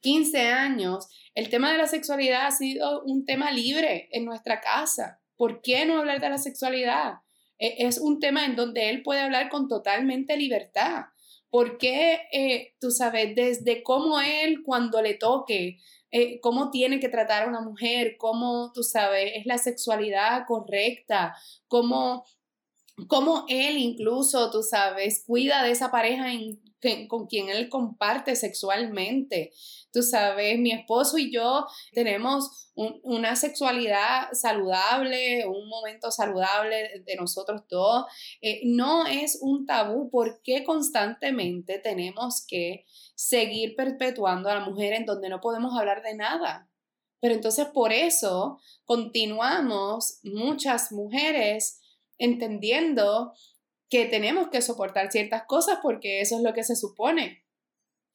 15 0.00 0.40
años, 0.40 1.08
el 1.34 1.48
tema 1.48 1.72
de 1.72 1.78
la 1.78 1.86
sexualidad 1.86 2.46
ha 2.46 2.50
sido 2.50 3.02
un 3.02 3.24
tema 3.24 3.50
libre 3.50 4.08
en 4.12 4.24
nuestra 4.24 4.60
casa. 4.60 5.20
¿Por 5.36 5.62
qué 5.62 5.84
no 5.86 5.98
hablar 5.98 6.20
de 6.20 6.28
la 6.28 6.38
sexualidad? 6.38 7.14
E, 7.58 7.86
es 7.86 7.98
un 7.98 8.20
tema 8.20 8.44
en 8.44 8.56
donde 8.56 8.90
él 8.90 9.02
puede 9.02 9.20
hablar 9.20 9.48
con 9.48 9.68
totalmente 9.68 10.36
libertad. 10.36 11.06
¿Por 11.50 11.78
qué, 11.78 12.20
eh, 12.32 12.74
tú 12.80 12.90
sabes, 12.90 13.34
desde 13.34 13.82
cómo 13.82 14.20
él 14.20 14.62
cuando 14.64 15.00
le 15.00 15.14
toque, 15.14 15.78
eh, 16.10 16.40
cómo 16.40 16.70
tiene 16.70 17.00
que 17.00 17.08
tratar 17.08 17.44
a 17.44 17.48
una 17.48 17.60
mujer, 17.60 18.16
cómo, 18.18 18.72
tú 18.74 18.82
sabes, 18.82 19.32
es 19.36 19.46
la 19.46 19.58
sexualidad 19.58 20.44
correcta, 20.46 21.34
cómo 21.68 22.24
cómo 23.08 23.44
él 23.48 23.76
incluso, 23.76 24.50
tú 24.50 24.62
sabes, 24.62 25.24
cuida 25.26 25.62
de 25.62 25.70
esa 25.70 25.90
pareja 25.90 26.26
con 27.08 27.26
quien 27.26 27.48
él 27.48 27.68
comparte 27.68 28.36
sexualmente. 28.36 29.52
Tú 29.92 30.02
sabes, 30.02 30.58
mi 30.58 30.72
esposo 30.72 31.18
y 31.18 31.32
yo 31.32 31.66
tenemos 31.92 32.70
una 32.74 33.34
sexualidad 33.34 34.28
saludable, 34.32 35.46
un 35.46 35.68
momento 35.68 36.10
saludable 36.10 37.02
de 37.04 37.16
nosotros 37.16 37.62
dos. 37.68 38.04
Eh, 38.40 38.60
no 38.64 39.06
es 39.06 39.38
un 39.40 39.66
tabú 39.66 40.10
porque 40.10 40.64
constantemente 40.64 41.78
tenemos 41.78 42.44
que 42.46 42.84
seguir 43.14 43.74
perpetuando 43.74 44.50
a 44.50 44.56
la 44.56 44.64
mujer 44.64 44.92
en 44.92 45.06
donde 45.06 45.28
no 45.28 45.40
podemos 45.40 45.76
hablar 45.76 46.02
de 46.02 46.14
nada. 46.14 46.70
Pero 47.20 47.34
entonces 47.34 47.66
por 47.66 47.92
eso 47.92 48.60
continuamos 48.84 50.20
muchas 50.22 50.92
mujeres 50.92 51.80
entendiendo 52.18 53.32
que 53.88 54.06
tenemos 54.06 54.48
que 54.48 54.62
soportar 54.62 55.10
ciertas 55.10 55.44
cosas 55.46 55.78
porque 55.82 56.20
eso 56.20 56.36
es 56.36 56.42
lo 56.42 56.52
que 56.52 56.64
se 56.64 56.76
supone. 56.76 57.44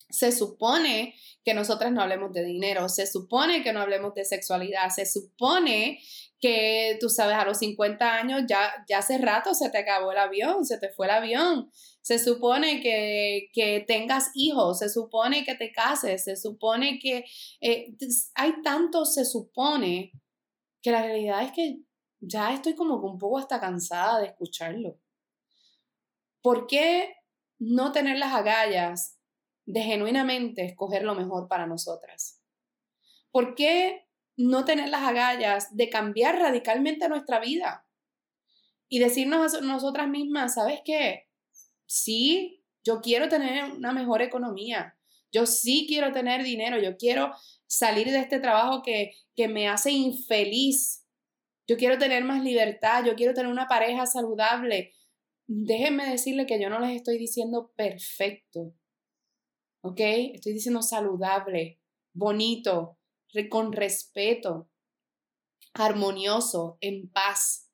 Se 0.09 0.31
supone 0.33 1.15
que 1.45 1.53
nosotras 1.53 1.91
no 1.91 2.01
hablemos 2.01 2.33
de 2.33 2.43
dinero, 2.43 2.89
se 2.89 3.07
supone 3.07 3.63
que 3.63 3.71
no 3.71 3.79
hablemos 3.79 4.13
de 4.13 4.25
sexualidad, 4.25 4.89
se 4.89 5.05
supone 5.05 5.99
que 6.41 6.97
tú 6.99 7.07
sabes, 7.07 7.35
a 7.37 7.45
los 7.45 7.59
50 7.59 8.15
años 8.15 8.41
ya, 8.47 8.83
ya 8.89 8.97
hace 8.97 9.19
rato 9.19 9.53
se 9.53 9.69
te 9.69 9.77
acabó 9.77 10.11
el 10.11 10.17
avión, 10.17 10.65
se 10.65 10.79
te 10.79 10.89
fue 10.89 11.05
el 11.05 11.11
avión. 11.11 11.71
Se 12.01 12.17
supone 12.17 12.81
que, 12.81 13.49
que 13.53 13.85
tengas 13.87 14.31
hijos, 14.33 14.79
se 14.79 14.89
supone 14.89 15.45
que 15.45 15.53
te 15.53 15.71
cases, 15.71 16.23
se 16.23 16.35
supone 16.35 16.97
que 16.99 17.25
eh, 17.61 17.95
hay 18.33 18.61
tanto 18.63 19.05
se 19.05 19.23
supone 19.23 20.11
que 20.81 20.91
la 20.91 21.03
realidad 21.03 21.43
es 21.43 21.51
que 21.51 21.77
ya 22.21 22.53
estoy 22.53 22.75
como 22.75 22.95
un 22.95 23.17
poco 23.17 23.39
hasta 23.39 23.59
cansada 23.59 24.19
de 24.19 24.27
escucharlo. 24.27 24.97
¿Por 26.41 26.67
qué 26.67 27.15
no 27.59 27.91
tener 27.91 28.17
las 28.17 28.33
agallas 28.33 29.19
de 29.65 29.81
genuinamente 29.81 30.63
escoger 30.65 31.03
lo 31.03 31.15
mejor 31.15 31.47
para 31.47 31.67
nosotras? 31.67 32.41
¿Por 33.31 33.55
qué 33.55 34.07
no 34.37 34.65
tener 34.65 34.89
las 34.89 35.03
agallas 35.03 35.75
de 35.75 35.89
cambiar 35.89 36.39
radicalmente 36.39 37.09
nuestra 37.09 37.39
vida? 37.39 37.87
Y 38.87 38.99
decirnos 38.99 39.55
a 39.55 39.61
nosotras 39.61 40.07
mismas, 40.07 40.55
¿sabes 40.55 40.81
qué? 40.85 41.27
Sí, 41.85 42.63
yo 42.83 43.01
quiero 43.01 43.29
tener 43.29 43.71
una 43.71 43.93
mejor 43.93 44.21
economía. 44.21 44.97
Yo 45.31 45.45
sí 45.45 45.85
quiero 45.87 46.11
tener 46.11 46.43
dinero. 46.43 46.79
Yo 46.79 46.97
quiero 46.97 47.33
salir 47.67 48.11
de 48.11 48.19
este 48.19 48.39
trabajo 48.39 48.81
que, 48.83 49.13
que 49.35 49.47
me 49.47 49.69
hace 49.69 49.91
infeliz 49.91 51.00
yo 51.71 51.77
quiero 51.77 51.97
tener 51.97 52.25
más 52.25 52.43
libertad, 52.43 53.05
yo 53.05 53.15
quiero 53.15 53.33
tener 53.33 53.49
una 53.49 53.69
pareja 53.69 54.05
saludable. 54.05 54.91
déjenme 55.47 56.05
decirle 56.05 56.45
que 56.45 56.61
yo 56.61 56.69
no 56.69 56.79
les 56.79 56.97
estoy 56.97 57.17
diciendo 57.17 57.71
perfecto, 57.77 58.73
¿ok? 59.79 59.99
Estoy 60.33 60.51
diciendo 60.51 60.81
saludable, 60.81 61.79
bonito, 62.11 62.97
con 63.49 63.71
respeto, 63.71 64.69
armonioso, 65.73 66.77
en 66.81 67.09
paz. 67.09 67.71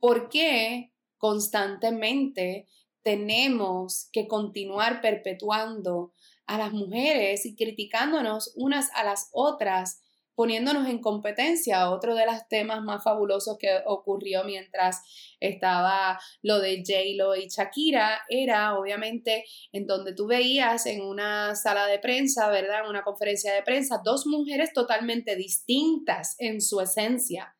¿Por 0.00 0.28
qué 0.28 0.92
constantemente 1.16 2.66
tenemos 3.02 4.08
que 4.12 4.26
continuar 4.26 5.00
perpetuando 5.00 6.12
a 6.46 6.58
las 6.58 6.72
mujeres 6.72 7.46
y 7.46 7.54
criticándonos 7.54 8.52
unas 8.56 8.90
a 8.94 9.04
las 9.04 9.28
otras 9.32 10.02
poniéndonos 10.34 10.88
en 10.88 11.00
competencia. 11.00 11.90
Otro 11.90 12.14
de 12.14 12.26
los 12.26 12.48
temas 12.48 12.82
más 12.82 13.04
fabulosos 13.04 13.58
que 13.58 13.80
ocurrió 13.86 14.44
mientras 14.44 15.02
estaba 15.40 16.18
lo 16.42 16.60
de 16.60 16.82
J-Lo 16.86 17.36
y 17.36 17.48
Shakira 17.48 18.22
era 18.28 18.78
obviamente 18.78 19.44
en 19.72 19.86
donde 19.86 20.14
tú 20.14 20.26
veías 20.26 20.86
en 20.86 21.02
una 21.02 21.54
sala 21.54 21.86
de 21.86 21.98
prensa, 21.98 22.48
¿verdad? 22.48 22.84
En 22.84 22.90
una 22.90 23.02
conferencia 23.02 23.52
de 23.52 23.62
prensa, 23.62 24.00
dos 24.04 24.26
mujeres 24.26 24.72
totalmente 24.72 25.36
distintas 25.36 26.36
en 26.38 26.60
su 26.60 26.80
esencia. 26.80 27.54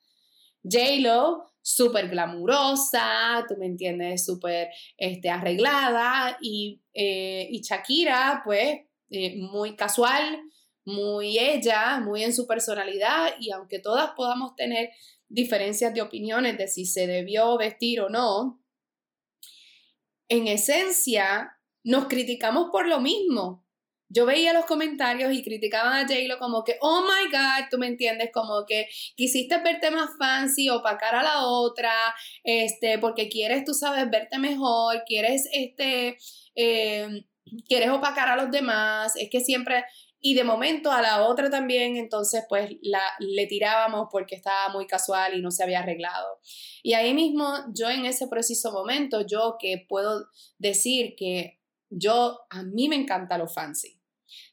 J-Lo, 0.62 1.50
súper 1.62 2.09
glamurosa, 2.09 3.45
tú 3.49 3.57
me 3.59 3.67
entiendes, 3.67 4.25
súper 4.25 4.69
este, 4.97 5.31
arreglada, 5.31 6.37
y, 6.41 6.81
eh, 6.93 7.49
y 7.50 7.61
Shakira, 7.62 8.43
pues, 8.45 8.81
eh, 9.11 9.37
muy 9.37 9.77
casual, 9.77 10.41
muy 10.85 11.39
ella, 11.39 12.01
muy 12.01 12.25
en 12.25 12.35
su 12.35 12.47
personalidad 12.47 13.35
y 13.39 13.51
aunque 13.51 13.79
todas 13.79 14.13
podamos 14.17 14.57
tener 14.57 14.91
diferencias 15.29 15.95
de 15.95 16.03
opiniones 16.03 16.59
de 16.59 16.69
si 16.69 16.87
se 16.87 17.07
debió 17.07 17.57
vestir 17.57 18.01
o 18.01 18.09
no, 18.09 18.61
en 20.29 20.47
esencia 20.47 21.57
nos 21.85 22.07
criticamos 22.07 22.69
por 22.71 22.87
lo 22.87 23.01
mismo. 23.01 23.65
Yo 24.13 24.27
veía 24.27 24.53
los 24.53 24.67
comentarios 24.67 25.33
y 25.33 25.45
criticaban 25.45 25.93
a 25.93 26.09
j 26.09 26.39
como 26.41 26.65
que, 26.65 26.77
oh 26.81 27.03
my 27.03 27.31
God, 27.31 27.69
tú 27.71 27.79
me 27.79 27.87
entiendes, 27.87 28.31
como 28.33 28.67
que 28.67 28.89
quisiste 29.15 29.59
verte 29.59 29.93
más 29.93 30.11
fancy, 30.19 30.69
opacar 30.69 31.15
a 31.15 31.23
la 31.23 31.47
otra, 31.47 31.93
este, 32.43 32.99
porque 32.99 33.29
quieres, 33.29 33.65
tú 33.65 33.73
sabes, 33.73 34.11
verte 34.11 34.39
mejor, 34.39 35.05
quieres, 35.07 35.49
este, 35.53 36.19
eh, 36.57 37.25
quieres 37.69 37.91
opacar 37.91 38.29
a 38.29 38.37
los 38.37 38.51
demás, 38.51 39.15
es 39.15 39.31
que 39.31 39.41
siempre, 39.41 39.85
y 40.21 40.35
de 40.35 40.45
momento 40.45 40.93
a 40.93 41.00
la 41.00 41.27
otra 41.27 41.49
también, 41.49 41.97
entonces 41.97 42.45
pues 42.49 42.71
la, 42.83 43.03
le 43.21 43.47
tirábamos 43.47 44.09
porque 44.11 44.35
estaba 44.35 44.69
muy 44.69 44.87
casual 44.87 45.37
y 45.37 45.41
no 45.41 45.50
se 45.50 45.62
había 45.62 45.81
arreglado. 45.81 46.41
Y 46.83 46.93
ahí 46.93 47.15
mismo 47.15 47.53
yo 47.75 47.89
en 47.89 48.05
ese 48.05 48.29
preciso 48.29 48.71
momento, 48.71 49.27
yo 49.27 49.57
que 49.59 49.87
puedo 49.89 50.27
decir 50.59 51.15
que 51.17 51.59
yo, 51.89 52.41
a 52.50 52.62
mí 52.62 52.89
me 52.89 52.97
encanta 52.97 53.39
lo 53.39 53.49
fancy. 53.49 53.99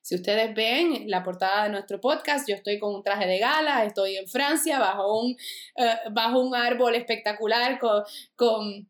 Si 0.02 0.16
ustedes 0.16 0.56
ven 0.56 1.04
la 1.08 1.24
portada 1.24 1.66
de 1.66 1.70
nuestro 1.70 2.00
podcast, 2.00 2.48
yo 2.48 2.56
estoy 2.56 2.80
con 2.80 2.96
un 2.96 3.04
traje 3.04 3.28
de 3.28 3.38
gala, 3.38 3.84
estoy 3.84 4.16
en 4.16 4.28
Francia 4.28 4.80
bajo 4.80 5.22
un, 5.22 5.36
eh, 5.76 5.96
bajo 6.12 6.40
un 6.40 6.56
árbol 6.56 6.96
espectacular 6.96 7.78
con, 7.78 8.04
con, 8.36 8.90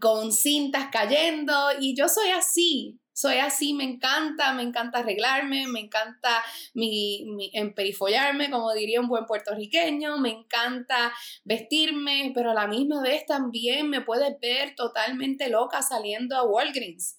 con 0.00 0.32
cintas 0.32 0.88
cayendo 0.90 1.54
y 1.78 1.94
yo 1.94 2.08
soy 2.08 2.30
así, 2.30 2.98
soy 3.20 3.36
así, 3.36 3.74
me 3.74 3.84
encanta, 3.84 4.54
me 4.54 4.62
encanta 4.62 5.00
arreglarme, 5.00 5.66
me 5.66 5.80
encanta 5.80 6.42
mi, 6.72 7.26
mi, 7.26 7.50
emperifollarme, 7.52 8.50
como 8.50 8.72
diría 8.72 9.00
un 9.00 9.08
buen 9.08 9.26
puertorriqueño, 9.26 10.16
me 10.18 10.30
encanta 10.30 11.12
vestirme, 11.44 12.32
pero 12.34 12.52
a 12.52 12.54
la 12.54 12.66
misma 12.66 13.02
vez 13.02 13.26
también 13.26 13.90
me 13.90 14.00
puedes 14.00 14.38
ver 14.40 14.74
totalmente 14.74 15.50
loca 15.50 15.82
saliendo 15.82 16.36
a 16.36 16.44
Walgreens 16.44 17.18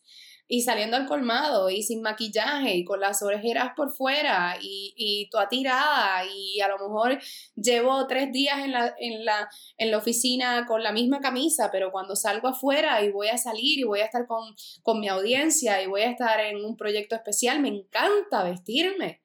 y 0.53 0.63
saliendo 0.63 0.97
al 0.97 1.05
colmado 1.05 1.69
y 1.69 1.81
sin 1.81 2.01
maquillaje 2.01 2.75
y 2.75 2.83
con 2.83 2.99
las 2.99 3.23
orejeras 3.23 3.71
por 3.73 3.89
fuera 3.89 4.57
y, 4.61 4.93
y 4.97 5.29
toda 5.29 5.47
tirada 5.47 6.25
y 6.25 6.59
a 6.59 6.67
lo 6.67 6.77
mejor 6.77 7.21
llevo 7.55 8.05
tres 8.05 8.33
días 8.33 8.59
en 8.59 8.73
la, 8.73 8.93
en, 8.99 9.23
la, 9.23 9.49
en 9.77 9.91
la 9.91 9.97
oficina 9.97 10.65
con 10.67 10.83
la 10.83 10.91
misma 10.91 11.21
camisa, 11.21 11.69
pero 11.71 11.89
cuando 11.93 12.17
salgo 12.17 12.49
afuera 12.49 13.01
y 13.01 13.11
voy 13.11 13.29
a 13.29 13.37
salir 13.37 13.79
y 13.79 13.83
voy 13.83 14.01
a 14.01 14.05
estar 14.05 14.27
con, 14.27 14.43
con 14.83 14.99
mi 14.99 15.07
audiencia 15.07 15.81
y 15.81 15.87
voy 15.87 16.01
a 16.01 16.11
estar 16.11 16.41
en 16.41 16.65
un 16.65 16.75
proyecto 16.75 17.15
especial, 17.15 17.61
me 17.61 17.69
encanta 17.69 18.43
vestirme. 18.43 19.20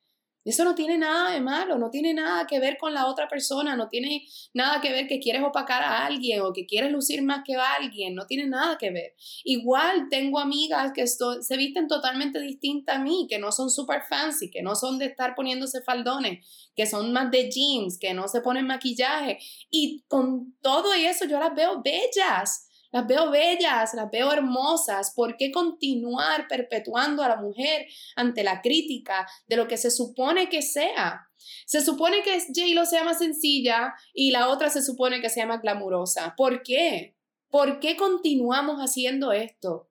Eso 0.47 0.65
no 0.65 0.77
tiene 0.77 0.97
nada 0.97 1.33
de 1.33 1.41
malo, 1.41 1.77
no 1.77 1.91
tiene 1.91 2.15
nada 2.15 2.47
que 2.47 2.61
ver 2.61 2.79
con 2.79 2.95
la 2.95 3.07
otra 3.07 3.27
persona, 3.27 3.75
no 3.75 3.89
tiene 3.89 4.27
nada 4.55 4.81
que 4.81 4.93
ver 4.93 5.09
que 5.09 5.19
quieres 5.19 5.43
opacar 5.43 5.83
a 5.83 6.07
alguien 6.07 6.41
o 6.41 6.53
que 6.53 6.67
quieres 6.67 6.93
lucir 6.93 7.21
más 7.23 7.43
que 7.45 7.57
a 7.57 7.75
alguien, 7.75 8.15
no 8.15 8.27
tiene 8.27 8.47
nada 8.47 8.79
que 8.79 8.91
ver. 8.91 9.15
Igual 9.43 10.07
tengo 10.09 10.39
amigas 10.39 10.93
que 10.95 11.07
se 11.07 11.57
visten 11.57 11.89
totalmente 11.89 12.41
distintas 12.41 12.97
a 12.97 12.99
mí, 13.01 13.27
que 13.29 13.41
no 13.41 13.51
son 13.51 13.71
super 13.71 14.03
fancy, 14.09 14.49
que 14.49 14.63
no 14.63 14.77
son 14.77 14.99
de 15.01 15.07
estar 15.07 15.35
poniéndose 15.35 15.83
faldones, 15.83 16.47
que 16.77 16.87
son 16.87 17.13
más 17.13 17.31
de 17.33 17.51
jeans, 17.51 17.99
que 17.99 18.15
no 18.15 18.29
se 18.29 18.41
ponen 18.41 18.69
maquillaje. 18.69 19.39
Y 19.69 20.05
con 20.07 20.55
todo 20.61 20.95
eso 20.95 21.25
yo 21.25 21.41
las 21.41 21.55
veo 21.55 21.83
bellas 21.83 22.69
las 22.93 23.07
veo 23.07 23.31
bellas, 23.31 23.95
las 23.95 24.11
veo 24.11 24.33
hermosas. 24.33 25.13
¿Por 25.15 25.37
qué 25.37 25.51
continuar 25.51 26.47
perpetuando 26.49 27.23
a 27.23 27.29
la 27.29 27.37
mujer 27.37 27.87
ante 28.15 28.43
la 28.43 28.61
crítica 28.61 29.27
de 29.47 29.57
lo 29.57 29.69
que 29.69 29.77
se 29.77 29.91
supone 29.91 30.49
que 30.49 30.63
sea? 30.63 31.29
Se 31.67 31.81
supone 31.81 32.23
que 32.23 32.39
J-Lo 32.41 32.87
sea 32.87 33.05
más 33.05 33.19
sencilla 33.19 33.95
y 34.13 34.31
la 34.31 34.49
otra 34.49 34.71
se 34.71 34.83
supone 34.83 35.21
que 35.21 35.31
sea 35.31 35.47
más 35.47 35.63
glamurosa. 35.63 36.35
¿Por 36.37 36.63
qué? 36.63 37.17
¿Por 37.49 37.81
qué 37.81 37.97
continuamos 37.97 38.79
haciendo 38.79 39.33
esto? 39.33 39.91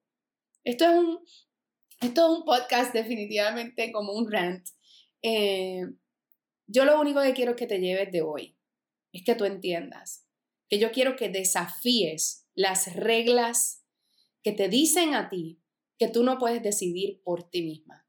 Esto 0.64 0.86
es 0.86 0.92
un, 0.92 1.20
esto 2.02 2.26
es 2.26 2.40
un 2.40 2.46
podcast 2.46 2.94
definitivamente 2.94 3.92
como 3.92 4.14
un 4.14 4.32
rant. 4.32 4.68
Eh, 5.22 5.84
yo 6.68 6.86
lo 6.86 7.00
único 7.00 7.22
que 7.22 7.34
quiero 7.34 7.56
que 7.56 7.68
te 7.68 7.80
lleves 7.80 8.12
de 8.12 8.22
hoy 8.22 8.58
es 9.12 9.24
que 9.24 9.36
tú 9.36 9.46
entiendas 9.46 10.26
que 10.70 10.80
yo 10.80 10.92
quiero 10.92 11.16
que 11.16 11.30
desafíes 11.30 12.45
las 12.56 12.96
reglas 12.96 13.86
que 14.44 14.54
te 14.54 14.70
dicen 14.70 15.14
a 15.14 15.30
ti 15.30 15.62
que 15.98 16.08
tú 16.08 16.24
no 16.24 16.38
puedes 16.38 16.64
decidir 16.64 17.22
por 17.24 17.50
ti 17.50 17.62
misma, 17.62 18.08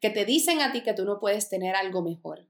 que 0.00 0.10
te 0.10 0.24
dicen 0.24 0.60
a 0.60 0.72
ti 0.72 0.82
que 0.82 0.94
tú 0.94 1.04
no 1.04 1.18
puedes 1.20 1.48
tener 1.48 1.74
algo 1.74 2.02
mejor, 2.02 2.48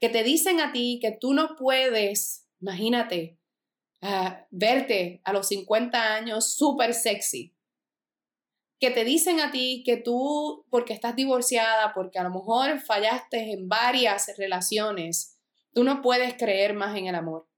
que 0.00 0.08
te 0.08 0.22
dicen 0.22 0.60
a 0.60 0.72
ti 0.72 0.98
que 1.00 1.12
tú 1.12 1.32
no 1.32 1.56
puedes, 1.56 2.48
imagínate, 2.60 3.38
ah, 4.02 4.46
verte 4.50 5.20
a 5.24 5.32
los 5.32 5.48
50 5.48 6.14
años 6.14 6.54
súper 6.54 6.94
sexy, 6.94 7.56
que 8.80 8.90
te 8.90 9.04
dicen 9.04 9.40
a 9.40 9.50
ti 9.50 9.82
que 9.84 9.96
tú, 9.96 10.66
porque 10.70 10.92
estás 10.92 11.16
divorciada, 11.16 11.92
porque 11.94 12.18
a 12.18 12.24
lo 12.24 12.30
mejor 12.30 12.80
fallaste 12.80 13.52
en 13.52 13.68
varias 13.68 14.32
relaciones, 14.36 15.38
tú 15.72 15.84
no 15.84 16.02
puedes 16.02 16.34
creer 16.34 16.74
más 16.74 16.96
en 16.96 17.06
el 17.06 17.14
amor 17.14 17.48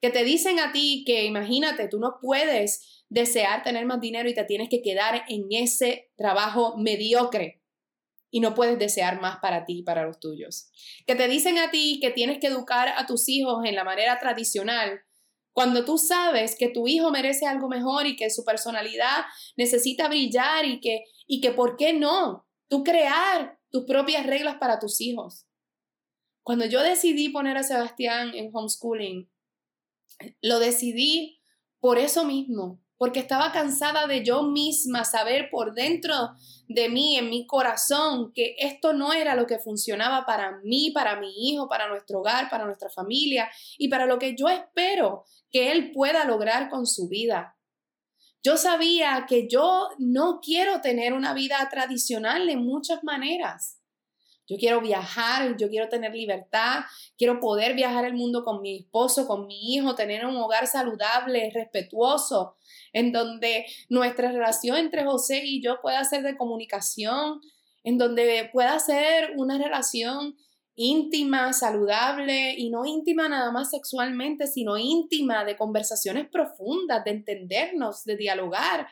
que 0.00 0.10
te 0.10 0.24
dicen 0.24 0.58
a 0.58 0.72
ti 0.72 1.04
que 1.06 1.24
imagínate, 1.24 1.88
tú 1.88 1.98
no 1.98 2.18
puedes 2.20 3.04
desear 3.08 3.62
tener 3.62 3.86
más 3.86 4.00
dinero 4.00 4.28
y 4.28 4.34
te 4.34 4.44
tienes 4.44 4.68
que 4.68 4.82
quedar 4.82 5.24
en 5.28 5.46
ese 5.50 6.10
trabajo 6.16 6.76
mediocre 6.76 7.62
y 8.30 8.40
no 8.40 8.54
puedes 8.54 8.78
desear 8.78 9.20
más 9.20 9.38
para 9.38 9.64
ti 9.64 9.78
y 9.78 9.82
para 9.82 10.04
los 10.04 10.20
tuyos. 10.20 10.70
Que 11.06 11.14
te 11.14 11.28
dicen 11.28 11.58
a 11.58 11.70
ti 11.70 11.98
que 12.00 12.10
tienes 12.10 12.38
que 12.38 12.48
educar 12.48 12.88
a 12.88 13.06
tus 13.06 13.28
hijos 13.28 13.64
en 13.64 13.74
la 13.74 13.84
manera 13.84 14.18
tradicional 14.18 15.00
cuando 15.56 15.86
tú 15.86 15.96
sabes 15.96 16.54
que 16.54 16.68
tu 16.68 16.86
hijo 16.86 17.10
merece 17.10 17.46
algo 17.46 17.66
mejor 17.66 18.06
y 18.06 18.14
que 18.14 18.28
su 18.28 18.44
personalidad 18.44 19.24
necesita 19.56 20.06
brillar 20.06 20.66
y 20.66 20.80
que, 20.80 21.04
y 21.26 21.40
que 21.40 21.50
¿por 21.50 21.78
qué 21.78 21.94
no? 21.94 22.46
Tú 22.68 22.84
crear 22.84 23.58
tus 23.70 23.86
propias 23.86 24.26
reglas 24.26 24.56
para 24.60 24.78
tus 24.78 25.00
hijos. 25.00 25.46
Cuando 26.42 26.66
yo 26.66 26.82
decidí 26.82 27.30
poner 27.30 27.56
a 27.56 27.62
Sebastián 27.62 28.32
en 28.34 28.50
homeschooling, 28.52 29.30
lo 30.40 30.58
decidí 30.58 31.40
por 31.80 31.98
eso 31.98 32.24
mismo, 32.24 32.80
porque 32.96 33.20
estaba 33.20 33.52
cansada 33.52 34.06
de 34.06 34.24
yo 34.24 34.42
misma 34.42 35.04
saber 35.04 35.50
por 35.50 35.74
dentro 35.74 36.14
de 36.68 36.88
mí, 36.88 37.16
en 37.16 37.30
mi 37.30 37.46
corazón, 37.46 38.32
que 38.32 38.56
esto 38.58 38.92
no 38.92 39.12
era 39.12 39.34
lo 39.34 39.46
que 39.46 39.58
funcionaba 39.58 40.24
para 40.24 40.58
mí, 40.64 40.90
para 40.92 41.20
mi 41.20 41.50
hijo, 41.50 41.68
para 41.68 41.88
nuestro 41.88 42.20
hogar, 42.20 42.48
para 42.50 42.64
nuestra 42.64 42.90
familia 42.90 43.50
y 43.78 43.88
para 43.88 44.06
lo 44.06 44.18
que 44.18 44.34
yo 44.34 44.48
espero 44.48 45.24
que 45.50 45.70
él 45.72 45.92
pueda 45.92 46.24
lograr 46.24 46.70
con 46.70 46.86
su 46.86 47.08
vida. 47.08 47.56
Yo 48.42 48.56
sabía 48.56 49.26
que 49.28 49.48
yo 49.48 49.88
no 49.98 50.40
quiero 50.40 50.80
tener 50.80 51.12
una 51.12 51.34
vida 51.34 51.68
tradicional 51.70 52.46
de 52.46 52.56
muchas 52.56 53.02
maneras. 53.02 53.80
Yo 54.48 54.56
quiero 54.58 54.80
viajar, 54.80 55.56
yo 55.56 55.68
quiero 55.68 55.88
tener 55.88 56.14
libertad, 56.14 56.84
quiero 57.18 57.40
poder 57.40 57.74
viajar 57.74 58.04
el 58.04 58.14
mundo 58.14 58.44
con 58.44 58.62
mi 58.62 58.78
esposo, 58.78 59.26
con 59.26 59.46
mi 59.46 59.74
hijo, 59.74 59.94
tener 59.94 60.24
un 60.26 60.36
hogar 60.36 60.66
saludable, 60.66 61.50
respetuoso, 61.52 62.56
en 62.92 63.12
donde 63.12 63.66
nuestra 63.88 64.30
relación 64.30 64.76
entre 64.76 65.04
José 65.04 65.42
y 65.44 65.62
yo 65.62 65.80
pueda 65.80 66.04
ser 66.04 66.22
de 66.22 66.36
comunicación, 66.36 67.40
en 67.82 67.98
donde 67.98 68.48
pueda 68.52 68.78
ser 68.78 69.32
una 69.36 69.58
relación 69.58 70.36
íntima, 70.76 71.52
saludable 71.54 72.54
y 72.56 72.70
no 72.70 72.84
íntima 72.84 73.28
nada 73.28 73.50
más 73.50 73.70
sexualmente, 73.70 74.46
sino 74.46 74.76
íntima 74.76 75.44
de 75.44 75.56
conversaciones 75.56 76.28
profundas, 76.28 77.02
de 77.04 77.12
entendernos, 77.12 78.04
de 78.04 78.16
dialogar, 78.16 78.86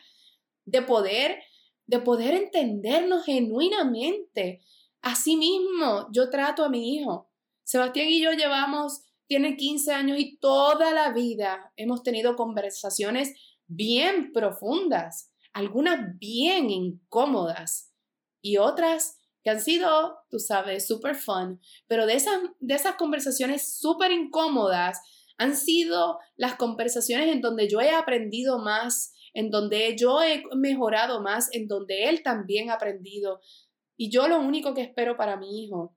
de 0.65 0.83
poder, 0.83 1.43
de 1.87 1.99
poder 2.01 2.35
entendernos 2.35 3.25
genuinamente. 3.25 4.63
Asimismo, 5.05 6.09
yo 6.13 6.31
trato 6.31 6.65
a 6.65 6.71
mi 6.71 6.97
hijo. 6.97 7.31
Sebastián 7.63 8.09
y 8.09 8.23
yo 8.23 8.33
llevamos, 8.33 9.03
tiene 9.27 9.55
15 9.55 9.93
años 9.93 10.19
y 10.19 10.39
toda 10.39 10.93
la 10.93 11.13
vida 11.13 11.75
hemos 11.77 12.03
tenido 12.03 12.37
conversaciones 12.37 13.35
bien 13.67 14.33
profundas, 14.33 15.31
algunas 15.53 16.19
bien 16.19 16.71
incómodas 16.71 17.93
y 18.41 18.57
otras 18.57 19.19
que 19.43 19.51
han 19.51 19.61
sido, 19.61 20.17
tú 20.31 20.39
sabes, 20.39 20.87
súper 20.87 21.17
fun, 21.17 21.61
pero 21.87 22.07
de 22.07 22.15
esas, 22.15 22.41
de 22.61 22.75
esas 22.75 22.95
conversaciones 22.95 23.79
súper 23.79 24.11
incómodas 24.11 25.03
han 25.37 25.55
sido 25.55 26.19
las 26.37 26.55
conversaciones 26.55 27.29
en 27.29 27.43
donde 27.43 27.69
yo 27.69 27.83
he 27.83 27.91
aprendido 27.91 28.59
más, 28.59 29.13
en 29.35 29.51
donde 29.51 29.97
yo 29.99 30.23
he 30.23 30.45
mejorado 30.57 31.21
más, 31.21 31.49
en 31.53 31.67
donde 31.67 32.09
él 32.09 32.23
también 32.23 32.71
ha 32.71 32.75
aprendido. 32.75 33.41
Y 33.97 34.11
yo 34.11 34.29
lo 34.29 34.39
único 34.41 34.75
que 34.75 34.83
espero 34.83 35.17
para 35.17 35.37
mi 35.37 35.63
hijo 35.65 35.97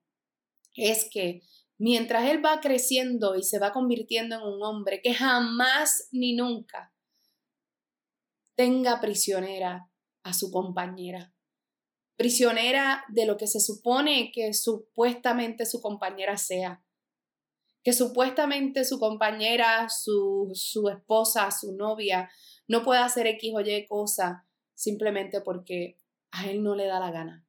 es 0.75 1.09
que 1.11 1.41
mientras 1.77 2.29
él 2.29 2.43
va 2.43 2.59
creciendo 2.59 3.35
y 3.35 3.43
se 3.43 3.59
va 3.59 3.71
convirtiendo 3.71 4.35
en 4.35 4.41
un 4.43 4.63
hombre 4.63 5.01
que 5.01 5.13
jamás 5.13 6.07
ni 6.11 6.35
nunca 6.35 6.93
tenga 8.55 8.99
prisionera 8.99 9.89
a 10.23 10.33
su 10.33 10.51
compañera 10.51 11.33
prisionera 12.17 13.05
de 13.09 13.25
lo 13.25 13.37
que 13.37 13.47
se 13.47 13.61
supone 13.61 14.31
que 14.33 14.53
supuestamente 14.53 15.65
su 15.65 15.81
compañera 15.81 16.35
sea. 16.35 16.83
Que 17.83 17.93
supuestamente 17.93 18.83
su 18.83 18.99
compañera, 18.99 19.87
su, 19.87 20.51
su 20.53 20.89
esposa, 20.89 21.49
su 21.51 21.73
novia, 21.73 22.29
no 22.67 22.83
pueda 22.83 23.05
hacer 23.05 23.27
X 23.27 23.53
o 23.55 23.61
Y 23.61 23.85
cosa 23.85 24.45
simplemente 24.73 25.39
porque 25.41 25.97
a 26.31 26.49
él 26.49 26.63
no 26.63 26.75
le 26.75 26.85
da 26.85 26.99
la 26.99 27.11
gana, 27.11 27.46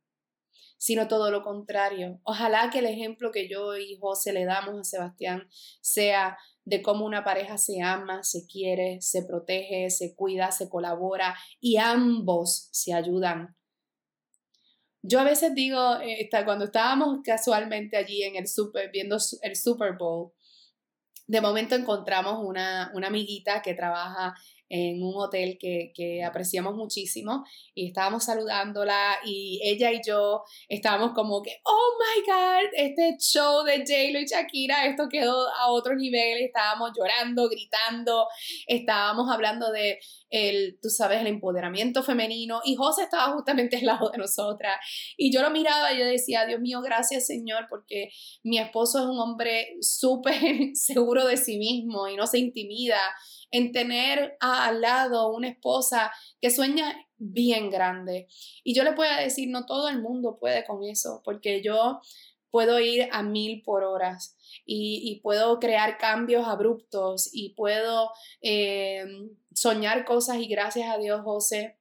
sino 0.78 1.08
todo 1.08 1.30
lo 1.30 1.42
contrario. 1.42 2.20
Ojalá 2.22 2.70
que 2.70 2.78
el 2.78 2.86
ejemplo 2.86 3.30
que 3.32 3.48
yo 3.48 3.76
y 3.76 3.98
José 4.00 4.32
le 4.32 4.44
damos 4.46 4.80
a 4.80 4.84
Sebastián 4.84 5.48
sea 5.80 6.38
de 6.64 6.80
cómo 6.80 7.04
una 7.04 7.24
pareja 7.24 7.58
se 7.58 7.82
ama, 7.82 8.22
se 8.22 8.46
quiere, 8.46 9.00
se 9.02 9.24
protege, 9.24 9.90
se 9.90 10.14
cuida, 10.14 10.50
se 10.52 10.68
colabora 10.68 11.36
y 11.60 11.76
ambos 11.76 12.68
se 12.72 12.94
ayudan 12.94 13.58
yo 15.02 15.20
a 15.20 15.24
veces 15.24 15.54
digo, 15.54 16.00
eh, 16.00 16.28
cuando 16.44 16.66
estábamos 16.66 17.20
casualmente 17.24 17.96
allí 17.96 18.22
en 18.24 18.36
el 18.36 18.48
super, 18.48 18.90
viendo 18.90 19.16
el 19.42 19.56
Super 19.56 19.96
Bowl, 19.96 20.32
de 21.26 21.40
momento 21.40 21.74
encontramos 21.74 22.44
una, 22.44 22.90
una 22.94 23.06
amiguita 23.06 23.62
que 23.62 23.74
trabaja 23.74 24.34
en 24.68 25.02
un 25.02 25.14
hotel 25.16 25.58
que, 25.58 25.92
que, 25.94 26.22
apreciamos 26.22 26.74
muchísimo 26.74 27.44
y 27.74 27.88
estábamos 27.88 28.24
saludándola 28.24 29.18
y 29.24 29.60
ella 29.64 29.92
y 29.92 30.00
yo 30.06 30.42
estábamos 30.68 31.12
como 31.14 31.42
que, 31.42 31.60
oh 31.64 31.98
my 31.98 32.26
god, 32.26 32.70
este 32.74 33.16
show 33.18 33.64
de 33.64 33.78
j 33.78 34.18
y 34.18 34.26
Shakira, 34.26 34.86
esto 34.86 35.08
quedó 35.08 35.48
a 35.48 35.70
otro 35.70 35.94
nivel, 35.94 36.42
estábamos 36.42 36.92
llorando, 36.96 37.48
gritando, 37.48 38.26
estábamos 38.66 39.30
hablando 39.30 39.72
de 39.72 39.98
el, 40.30 40.78
tú 40.80 40.90
sabes, 40.90 41.20
el 41.20 41.26
empoderamiento 41.26 42.02
femenino. 42.02 42.60
Y 42.64 42.74
José 42.76 43.02
estaba 43.02 43.32
justamente 43.32 43.76
al 43.76 43.86
lado 43.86 44.10
de 44.10 44.18
nosotras. 44.18 44.76
Y 45.16 45.32
yo 45.32 45.42
lo 45.42 45.50
miraba 45.50 45.92
y 45.92 45.98
yo 45.98 46.04
decía, 46.04 46.46
Dios 46.46 46.60
mío, 46.60 46.80
gracias 46.80 47.26
Señor, 47.26 47.66
porque 47.68 48.10
mi 48.42 48.58
esposo 48.58 48.98
es 49.00 49.06
un 49.06 49.18
hombre 49.18 49.76
súper 49.80 50.34
seguro 50.74 51.26
de 51.26 51.36
sí 51.36 51.58
mismo 51.58 52.08
y 52.08 52.16
no 52.16 52.26
se 52.26 52.38
intimida 52.38 52.98
en 53.50 53.72
tener 53.72 54.36
al 54.40 54.80
lado 54.80 55.32
una 55.32 55.48
esposa 55.48 56.12
que 56.40 56.50
sueña 56.50 56.94
bien 57.16 57.70
grande. 57.70 58.28
Y 58.62 58.74
yo 58.74 58.84
le 58.84 58.92
puedo 58.92 59.14
decir, 59.16 59.48
no 59.48 59.66
todo 59.66 59.88
el 59.88 60.00
mundo 60.02 60.38
puede 60.38 60.64
con 60.64 60.84
eso, 60.84 61.22
porque 61.24 61.62
yo 61.62 62.00
puedo 62.50 62.80
ir 62.80 63.08
a 63.12 63.22
mil 63.22 63.62
por 63.62 63.84
horas 63.84 64.37
y, 64.70 65.20
puedo 65.22 65.58
crear 65.60 65.96
cambios 65.96 66.46
abruptos 66.46 67.30
y 67.32 67.54
puedo 67.54 68.10
eh, 68.42 69.06
soñar 69.54 70.04
cosas 70.04 70.36
y 70.36 70.46
gracias 70.46 70.90
a 70.90 70.98
Dios, 70.98 71.22
José, 71.24 71.78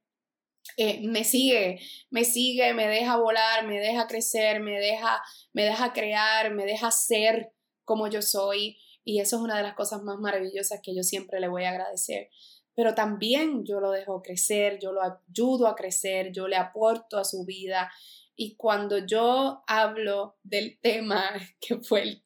eh, 0.78 1.02
me 1.06 1.26
sigue, 1.26 1.82
me 2.10 2.24
sigue, 2.24 2.74
me 2.74 2.88
deja 2.88 3.18
volar, 3.18 3.68
me 3.68 3.80
deja 3.80 4.08
crecer, 4.08 4.62
me 4.62 4.80
deja, 4.80 5.22
me 5.52 5.64
deja 5.64 5.92
crear, 5.92 6.54
me 6.54 6.66
deja 6.66 6.90
ser 6.92 7.54
como 7.84 8.08
yo 8.08 8.22
soy. 8.22 8.78
Y 9.04 9.20
eso 9.20 9.38
es 9.38 9.42
una 9.42 9.58
de 9.58 9.64
las 9.64 9.76
cosas 9.76 10.02
más 10.04 10.18
maravillosas 10.20 10.80
que 10.82 10.96
yo 10.96 11.04
siempre 11.04 11.42
le 11.42 11.50
voy 11.50 11.66
a 11.66 11.72
agradecer. 11.72 12.30
Pero 12.74 12.94
también 12.94 13.66
yo 13.66 13.82
lo 13.82 13.92
dejo 13.92 14.22
crecer, 14.22 14.80
yo 14.80 14.94
lo 14.94 15.02
ayudo 15.02 15.68
a 15.68 15.76
crecer, 15.76 16.32
yo 16.32 16.48
le 16.48 16.56
aporto 16.56 17.18
a 17.18 17.26
su 17.26 17.44
vida. 17.44 17.92
Y 18.40 18.56
cuando 18.56 19.00
yo 19.00 19.64
hablo 19.66 20.38
del 20.44 20.80
tema 20.80 21.32
que 21.60 21.80
fue 21.80 22.04
el, 22.04 22.24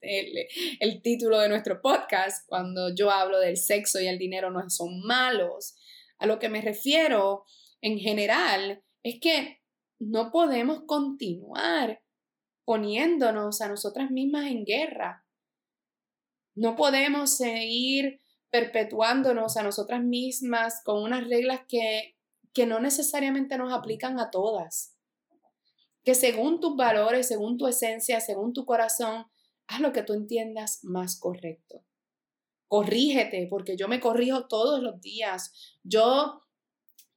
el, 0.82 1.02
título 1.02 1.40
de 1.40 1.48
nuestro 1.48 1.82
podcast, 1.82 2.46
cuando 2.48 2.94
yo 2.94 3.10
hablo 3.10 3.40
del 3.40 3.56
sexo 3.56 4.00
y 4.02 4.08
el 4.08 4.20
dinero 4.20 4.52
no 4.52 4.70
son 4.70 5.02
malos, 5.04 5.76
a 6.20 6.26
lo 6.26 6.38
que 6.38 6.50
me 6.50 6.62
refiero 6.62 7.46
en 7.80 7.98
general 7.98 8.84
es 9.04 9.20
que 9.22 9.62
no 10.00 10.32
podemos 10.32 10.84
continuar 10.86 12.04
poniéndonos 12.66 13.62
a 13.62 13.70
nosotras 13.70 14.12
mismas 14.12 14.48
en 14.48 14.66
guerra. 14.66 15.26
No 16.56 16.76
podemos 16.76 17.38
seguir 17.38 18.20
perpetuándonos 18.50 19.56
a 19.56 19.64
nosotras 19.64 20.04
mismas 20.04 20.82
con 20.84 21.02
unas 21.02 21.26
reglas 21.28 21.62
que, 21.70 22.18
que 22.54 22.66
no 22.66 22.82
necesariamente 22.82 23.58
nos 23.58 23.72
aplican 23.72 24.20
a 24.20 24.30
todas. 24.30 24.91
Que 26.04 26.16
según 26.16 26.60
tus 26.60 26.76
valores, 26.76 27.28
según 27.28 27.58
tu 27.58 27.68
esencia, 27.68 28.20
según 28.22 28.54
tu 28.54 28.66
corazón, 28.66 29.26
haz 29.68 29.80
lo 29.80 29.92
que 29.92 30.04
tú 30.04 30.14
entiendas 30.14 30.80
más 30.84 31.20
correcto. 31.20 31.84
Corrígete, 32.68 33.48
porque 33.50 33.76
yo 33.78 33.88
me 33.88 34.00
corrijo 34.00 34.48
todos 34.48 34.82
los 34.82 35.02
días. 35.02 35.52
Yo 35.84 36.44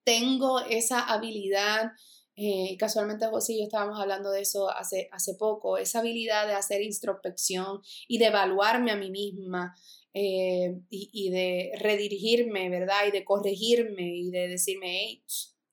tengo 0.05 0.61
esa 0.61 1.01
habilidad 1.01 1.92
eh, 2.37 2.77
casualmente 2.79 3.27
José 3.29 3.53
y 3.53 3.59
yo 3.59 3.64
estábamos 3.64 4.01
hablando 4.01 4.31
de 4.31 4.40
eso 4.40 4.68
hace, 4.68 5.09
hace 5.12 5.35
poco, 5.35 5.79
esa 5.79 6.01
habilidad 6.01 6.49
de 6.49 6.55
hacer 6.55 6.83
introspección 6.83 7.81
y 8.09 8.18
de 8.18 8.27
evaluarme 8.27 8.90
a 8.90 8.97
mí 8.97 9.11
misma 9.11 9.73
eh, 10.12 10.81
y, 10.90 11.31
de 11.31 11.73
redirigirme, 11.79 12.70
¿verdad? 12.70 13.07
Y 13.07 13.12
de 13.12 13.25
corregirme 13.25 14.16
y 14.16 14.31
de 14.31 14.49
decirme, 14.49 14.99
hey, 15.01 15.25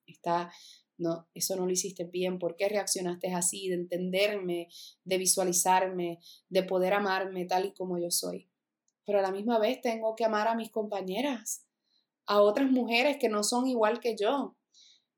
está, 0.06 0.52
no, 1.01 1.27
eso 1.33 1.55
no 1.55 1.65
lo 1.65 1.71
hiciste 1.71 2.05
bien, 2.05 2.39
¿por 2.39 2.55
qué 2.55 2.69
reaccionaste 2.69 3.33
así? 3.33 3.67
De 3.67 3.75
entenderme, 3.75 4.69
de 5.03 5.17
visualizarme, 5.17 6.19
de 6.49 6.63
poder 6.63 6.93
amarme 6.93 7.45
tal 7.45 7.65
y 7.65 7.73
como 7.73 7.97
yo 7.97 8.11
soy. 8.11 8.49
Pero 9.05 9.19
a 9.19 9.21
la 9.21 9.31
misma 9.31 9.59
vez 9.59 9.81
tengo 9.81 10.15
que 10.15 10.25
amar 10.25 10.47
a 10.47 10.55
mis 10.55 10.71
compañeras, 10.71 11.65
a 12.25 12.41
otras 12.41 12.71
mujeres 12.71 13.17
que 13.17 13.29
no 13.29 13.43
son 13.43 13.67
igual 13.67 13.99
que 13.99 14.15
yo, 14.15 14.55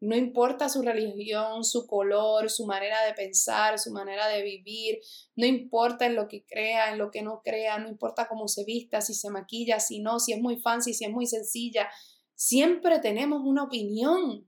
no 0.03 0.17
importa 0.17 0.67
su 0.67 0.81
religión, 0.81 1.63
su 1.63 1.87
color, 1.87 2.49
su 2.49 2.65
manera 2.65 3.05
de 3.05 3.13
pensar, 3.13 3.79
su 3.79 3.89
manera 3.91 4.27
de 4.27 4.41
vivir, 4.41 4.99
no 5.37 5.45
importa 5.45 6.05
en 6.05 6.15
lo 6.15 6.27
que 6.27 6.43
crea, 6.43 6.91
en 6.91 6.97
lo 6.97 7.09
que 7.09 7.21
no 7.21 7.41
crea, 7.41 7.77
no 7.77 7.87
importa 7.87 8.27
cómo 8.27 8.49
se 8.49 8.65
vista, 8.65 8.99
si 8.99 9.13
se 9.13 9.29
maquilla, 9.29 9.79
si 9.79 10.01
no, 10.01 10.19
si 10.19 10.33
es 10.33 10.41
muy 10.41 10.57
fancy, 10.57 10.93
si 10.93 11.05
es 11.05 11.11
muy 11.11 11.25
sencilla, 11.25 11.89
siempre 12.35 12.99
tenemos 12.99 13.43
una 13.45 13.63
opinión. 13.63 14.45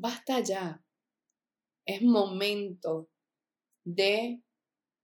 Basta 0.00 0.40
ya. 0.40 0.82
Es 1.84 2.00
momento 2.00 3.10
de 3.84 4.42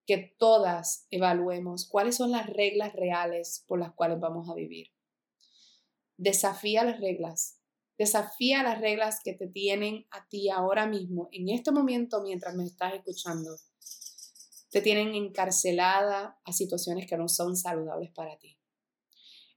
que 0.06 0.35
todas 0.38 1.06
evaluemos 1.11 1.87
cuáles 1.87 2.16
son 2.16 2.30
las 2.30 2.46
reglas 2.46 2.94
reales 2.94 3.62
por 3.66 3.78
las 3.78 3.92
cuales 3.92 4.20
vamos 4.20 4.48
a 4.48 4.54
vivir. 4.54 4.88
Desafía 6.16 6.82
las 6.82 6.98
reglas, 6.98 7.61
Desafía 7.98 8.62
las 8.62 8.80
reglas 8.80 9.20
que 9.24 9.32
te 9.32 9.48
tienen 9.48 10.06
a 10.11 10.28
ti 10.28 10.50
ahora 10.50 10.87
mismo, 10.87 11.30
en 11.32 11.48
este 11.48 11.72
momento 11.72 12.22
mientras 12.22 12.54
me 12.54 12.64
estás 12.64 12.92
escuchando. 12.94 13.56
Te 14.70 14.82
tienen 14.82 15.14
encarcelada 15.14 16.38
a 16.44 16.52
situaciones 16.52 17.06
que 17.06 17.16
no 17.16 17.28
son 17.28 17.56
saludables 17.56 18.11
para 18.12 18.38
ti. 18.38 18.59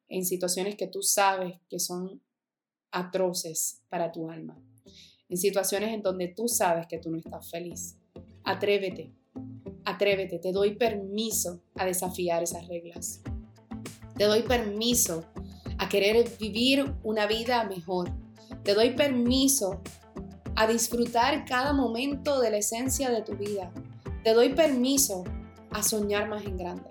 En 0.07 0.25
situaciones 0.25 0.75
que 0.75 0.87
tú 0.87 1.01
sabes 1.01 1.59
que 1.69 1.79
son 1.79 2.23
atroces 2.91 3.81
para 3.89 4.11
tu 4.11 4.29
alma. 4.29 4.68
En 5.29 5.37
situaciones 5.37 5.93
en 5.93 6.01
donde 6.01 6.27
tú 6.27 6.47
sabes 6.47 6.87
que 6.87 6.97
tú 6.97 7.11
no 7.11 7.17
estás 7.17 7.49
feliz. 7.49 7.97
Atrévete, 8.43 9.13
atrévete, 9.85 10.39
te 10.39 10.51
doy 10.51 10.75
permiso 10.75 11.61
a 11.75 11.85
desafiar 11.85 12.43
esas 12.43 12.67
reglas. 12.67 13.21
Te 14.17 14.25
doy 14.25 14.41
permiso 14.41 15.23
a 15.77 15.87
querer 15.87 16.29
vivir 16.39 16.93
una 17.03 17.27
vida 17.27 17.63
mejor, 17.63 18.11
te 18.63 18.73
doy 18.73 18.91
permiso 18.91 19.81
a 20.55 20.67
disfrutar 20.67 21.45
cada 21.45 21.71
momento 21.71 22.41
de 22.41 22.51
la 22.51 22.57
esencia 22.57 23.09
de 23.09 23.21
tu 23.21 23.37
vida. 23.37 23.71
Te 24.23 24.33
doy 24.33 24.53
permiso 24.53 25.23
a 25.71 25.81
soñar 25.81 26.27
más 26.27 26.43
en 26.43 26.57
grande. 26.57 26.89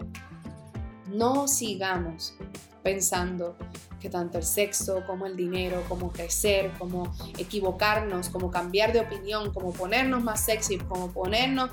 No 1.08 1.46
sigamos 1.48 2.34
pensando 2.82 3.56
que 4.00 4.08
tanto 4.08 4.38
el 4.38 4.44
sexo 4.44 5.04
como 5.06 5.26
el 5.26 5.36
dinero, 5.36 5.82
como 5.88 6.10
crecer, 6.10 6.72
como 6.78 7.12
equivocarnos, 7.36 8.28
como 8.28 8.50
cambiar 8.50 8.92
de 8.92 9.00
opinión, 9.00 9.52
como 9.52 9.72
ponernos 9.72 10.22
más 10.22 10.44
sexy, 10.44 10.78
como 10.78 11.10
ponernos 11.10 11.70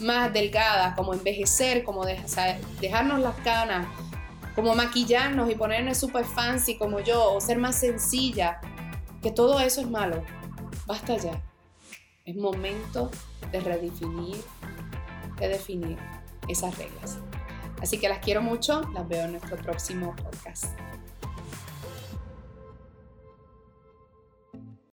más 0.00 0.32
delgadas, 0.32 0.94
como 0.94 1.14
envejecer, 1.14 1.84
como 1.84 2.04
dejarnos 2.04 3.20
las 3.20 3.36
canas, 3.36 3.86
como 4.54 4.74
maquillarnos 4.74 5.50
y 5.50 5.54
ponernos 5.54 5.98
super 5.98 6.24
fancy 6.24 6.78
como 6.78 7.00
yo, 7.00 7.34
o 7.34 7.40
ser 7.40 7.58
más 7.58 7.78
sencilla, 7.78 8.60
que 9.22 9.30
todo 9.30 9.60
eso 9.60 9.82
es 9.82 9.90
malo. 9.90 10.22
Basta 10.86 11.16
ya. 11.16 11.42
Es 12.24 12.36
momento 12.36 13.10
de 13.52 13.60
redefinir, 13.60 14.36
de 15.38 15.48
definir 15.48 15.98
esas 16.48 16.76
reglas. 16.78 17.18
Así 17.82 17.98
que 17.98 18.08
las 18.08 18.20
quiero 18.20 18.40
mucho, 18.40 18.82
las 18.94 19.06
veo 19.06 19.26
en 19.26 19.32
nuestro 19.32 19.56
próximo 19.58 20.16
podcast. 20.16 20.64